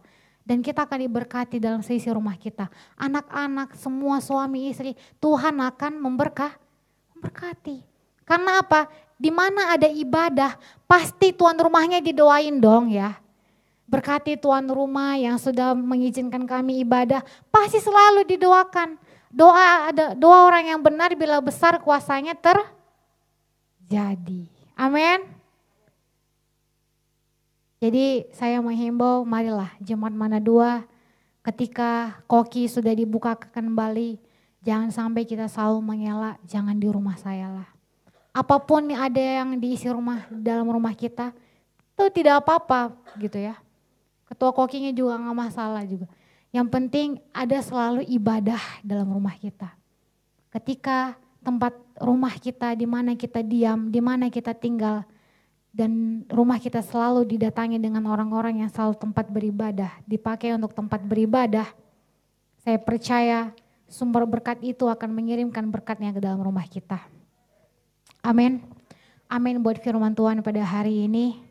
Dan 0.45 0.61
kita 0.61 0.85
akan 0.85 1.09
diberkati 1.09 1.57
dalam 1.57 1.81
seisi 1.81 2.05
rumah 2.13 2.37
kita. 2.37 2.69
Anak-anak, 3.01 3.73
semua 3.73 4.21
suami 4.21 4.69
istri, 4.69 4.93
Tuhan 5.17 5.57
akan 5.57 5.97
memberkah, 5.97 6.53
memberkati. 7.17 7.81
Karena 8.21 8.61
apa? 8.61 8.85
Di 9.17 9.33
mana 9.33 9.73
ada 9.73 9.89
ibadah, 9.89 10.53
pasti 10.85 11.33
tuan 11.33 11.57
rumahnya 11.57 11.97
didoain 11.97 12.61
dong 12.61 12.93
ya. 12.93 13.17
Berkati 13.89 14.37
tuan 14.37 14.69
rumah 14.69 15.17
yang 15.17 15.41
sudah 15.41 15.73
mengizinkan 15.73 16.45
kami 16.45 16.85
ibadah, 16.85 17.25
pasti 17.49 17.81
selalu 17.81 18.29
didoakan. 18.29 19.01
Doa 19.33 19.89
ada 19.91 20.15
doa 20.15 20.47
orang 20.47 20.67
yang 20.71 20.81
benar 20.81 21.15
bila 21.17 21.41
besar 21.41 21.81
kuasanya 21.81 22.37
terjadi. 22.37 24.45
Amin. 24.77 25.34
Jadi 27.85 28.25
saya 28.33 28.57
menghimbau 28.65 29.21
marilah 29.21 29.69
jemaat 29.77 30.09
mana 30.09 30.41
dua 30.41 30.89
ketika 31.45 32.17
koki 32.25 32.65
sudah 32.65 32.89
dibuka 32.97 33.37
kembali 33.37 34.17
jangan 34.65 34.89
sampai 34.89 35.21
kita 35.21 35.45
selalu 35.45 35.85
mengelak 35.85 36.41
jangan 36.49 36.73
di 36.73 36.89
rumah 36.89 37.13
saya 37.21 37.45
lah. 37.45 37.69
Apa 38.33 38.57
pun 38.57 38.89
ada 38.89 39.21
yang 39.21 39.53
diisi 39.61 39.85
rumah 39.85 40.25
dalam 40.33 40.65
rumah 40.65 40.97
kita 40.97 41.29
itu 41.93 42.09
tidak 42.09 42.41
apa-apa 42.41 42.97
gitu 43.21 43.37
ya. 43.37 43.53
Ketua 44.25 44.49
kokinya 44.49 44.89
juga 44.89 45.21
nggak 45.21 45.37
masalah 45.37 45.85
juga. 45.85 46.09
Yang 46.49 46.67
penting 46.73 47.07
ada 47.37 47.61
selalu 47.61 48.01
ibadah 48.09 48.81
dalam 48.81 49.13
rumah 49.13 49.37
kita. 49.37 49.69
Ketika 50.49 51.13
tempat 51.45 51.77
rumah 52.01 52.33
kita 52.33 52.73
di 52.73 52.89
mana 52.89 53.13
kita 53.13 53.45
diam, 53.45 53.93
di 53.93 54.01
mana 54.01 54.33
kita 54.33 54.57
tinggal, 54.57 55.05
dan 55.75 56.23
rumah 56.31 56.55
kita 56.55 56.79
selalu 56.79 57.27
didatangi 57.35 57.75
dengan 57.75 58.07
orang-orang 58.07 58.63
yang 58.63 58.71
selalu 58.71 58.95
tempat 58.95 59.27
beribadah, 59.27 59.91
dipakai 60.07 60.55
untuk 60.55 60.71
tempat 60.71 61.03
beribadah. 61.03 61.67
Saya 62.63 62.79
percaya 62.79 63.51
sumber 63.91 64.23
berkat 64.23 64.63
itu 64.63 64.87
akan 64.87 65.11
mengirimkan 65.11 65.67
berkatnya 65.67 66.15
ke 66.15 66.23
dalam 66.23 66.39
rumah 66.39 66.63
kita. 66.63 67.03
Amin. 68.23 68.63
Amin 69.27 69.59
buat 69.59 69.75
firman 69.83 70.15
Tuhan 70.15 70.39
pada 70.39 70.63
hari 70.63 71.11
ini. 71.11 71.43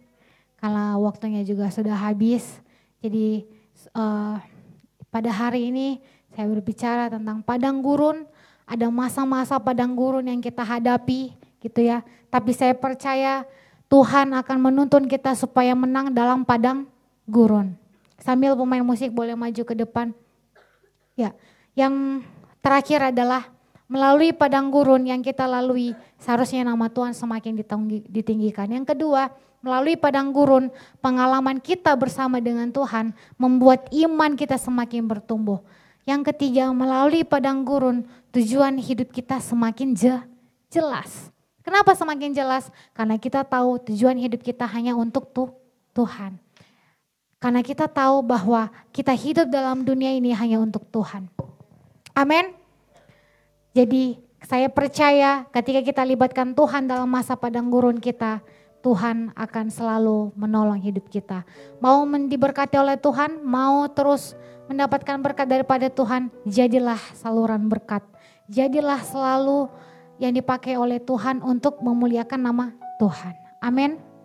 Kalau 0.57 1.05
waktunya 1.05 1.45
juga 1.45 1.69
sudah 1.69 1.93
habis. 1.93 2.65
Jadi 3.05 3.45
uh, 3.93 4.41
pada 5.13 5.29
hari 5.29 5.69
ini 5.69 6.01
saya 6.33 6.49
berbicara 6.49 7.13
tentang 7.13 7.45
padang 7.45 7.85
gurun. 7.85 8.25
Ada 8.65 8.89
masa-masa 8.89 9.61
padang 9.61 9.93
gurun 9.93 10.25
yang 10.25 10.41
kita 10.41 10.65
hadapi 10.65 11.37
gitu 11.61 11.85
ya. 11.85 12.01
Tapi 12.33 12.57
saya 12.57 12.73
percaya 12.73 13.45
Tuhan 13.95 14.35
akan 14.35 14.59
menuntun 14.59 15.07
kita 15.07 15.39
supaya 15.39 15.71
menang 15.71 16.11
dalam 16.11 16.43
padang 16.43 16.91
gurun. 17.31 17.79
Sambil 18.19 18.59
pemain 18.59 18.83
musik 18.83 19.15
boleh 19.15 19.39
maju 19.39 19.63
ke 19.63 19.71
depan. 19.71 20.11
Ya, 21.15 21.31
yang 21.79 22.27
terakhir 22.59 23.15
adalah 23.15 23.47
melalui 23.87 24.35
padang 24.35 24.75
gurun 24.75 25.07
yang 25.07 25.23
kita 25.23 25.47
lalui, 25.47 25.95
seharusnya 26.19 26.67
nama 26.67 26.91
Tuhan 26.91 27.15
semakin 27.15 27.55
ditinggikan. 28.11 28.67
Yang 28.67 28.99
kedua, 28.99 29.31
melalui 29.63 29.95
padang 29.95 30.35
gurun, 30.35 30.75
pengalaman 30.99 31.63
kita 31.63 31.95
bersama 31.95 32.43
dengan 32.43 32.75
Tuhan 32.75 33.15
membuat 33.39 33.87
iman 33.95 34.35
kita 34.35 34.59
semakin 34.59 35.07
bertumbuh. 35.07 35.63
Yang 36.03 36.35
ketiga, 36.35 36.67
melalui 36.75 37.23
padang 37.23 37.63
gurun, 37.63 38.03
tujuan 38.35 38.75
hidup 38.75 39.15
kita 39.15 39.39
semakin 39.39 39.95
je, 39.95 40.19
jelas. 40.67 41.34
Kenapa 41.65 41.97
semakin 41.97 42.37
jelas? 42.37 42.69
Karena 42.93 43.17
kita 43.17 43.41
tahu 43.41 43.81
tujuan 43.89 44.21
hidup 44.21 44.45
kita 44.45 44.69
hanya 44.69 44.93
untuk 44.93 45.33
tuh, 45.33 45.49
Tuhan. 45.97 46.37
Karena 47.41 47.65
kita 47.65 47.89
tahu 47.89 48.21
bahwa 48.21 48.69
kita 48.93 49.17
hidup 49.17 49.49
dalam 49.49 49.81
dunia 49.81 50.13
ini 50.13 50.37
hanya 50.37 50.61
untuk 50.61 50.85
Tuhan. 50.93 51.29
Amin. 52.13 52.53
Jadi 53.73 54.21
saya 54.45 54.69
percaya 54.69 55.49
ketika 55.51 55.81
kita 55.81 56.03
libatkan 56.05 56.53
Tuhan 56.53 56.85
dalam 56.85 57.09
masa 57.09 57.33
padang 57.33 57.73
gurun 57.73 57.97
kita, 57.97 58.45
Tuhan 58.85 59.33
akan 59.33 59.67
selalu 59.73 60.37
menolong 60.37 60.77
hidup 60.77 61.09
kita. 61.09 61.49
Mau 61.81 62.05
diberkati 62.05 62.77
oleh 62.77 63.01
Tuhan, 63.01 63.41
mau 63.41 63.89
terus 63.89 64.37
mendapatkan 64.69 65.17
berkat 65.25 65.49
daripada 65.49 65.89
Tuhan, 65.89 66.29
jadilah 66.45 67.01
saluran 67.17 67.65
berkat. 67.73 68.05
Jadilah 68.53 69.01
selalu 69.01 69.73
yang 70.21 70.37
dipakai 70.37 70.77
oleh 70.77 71.01
Tuhan 71.03 71.41
untuk 71.41 71.81
memuliakan 71.81 72.41
nama 72.41 72.67
Tuhan. 73.01 73.35
Amin. 73.65 74.05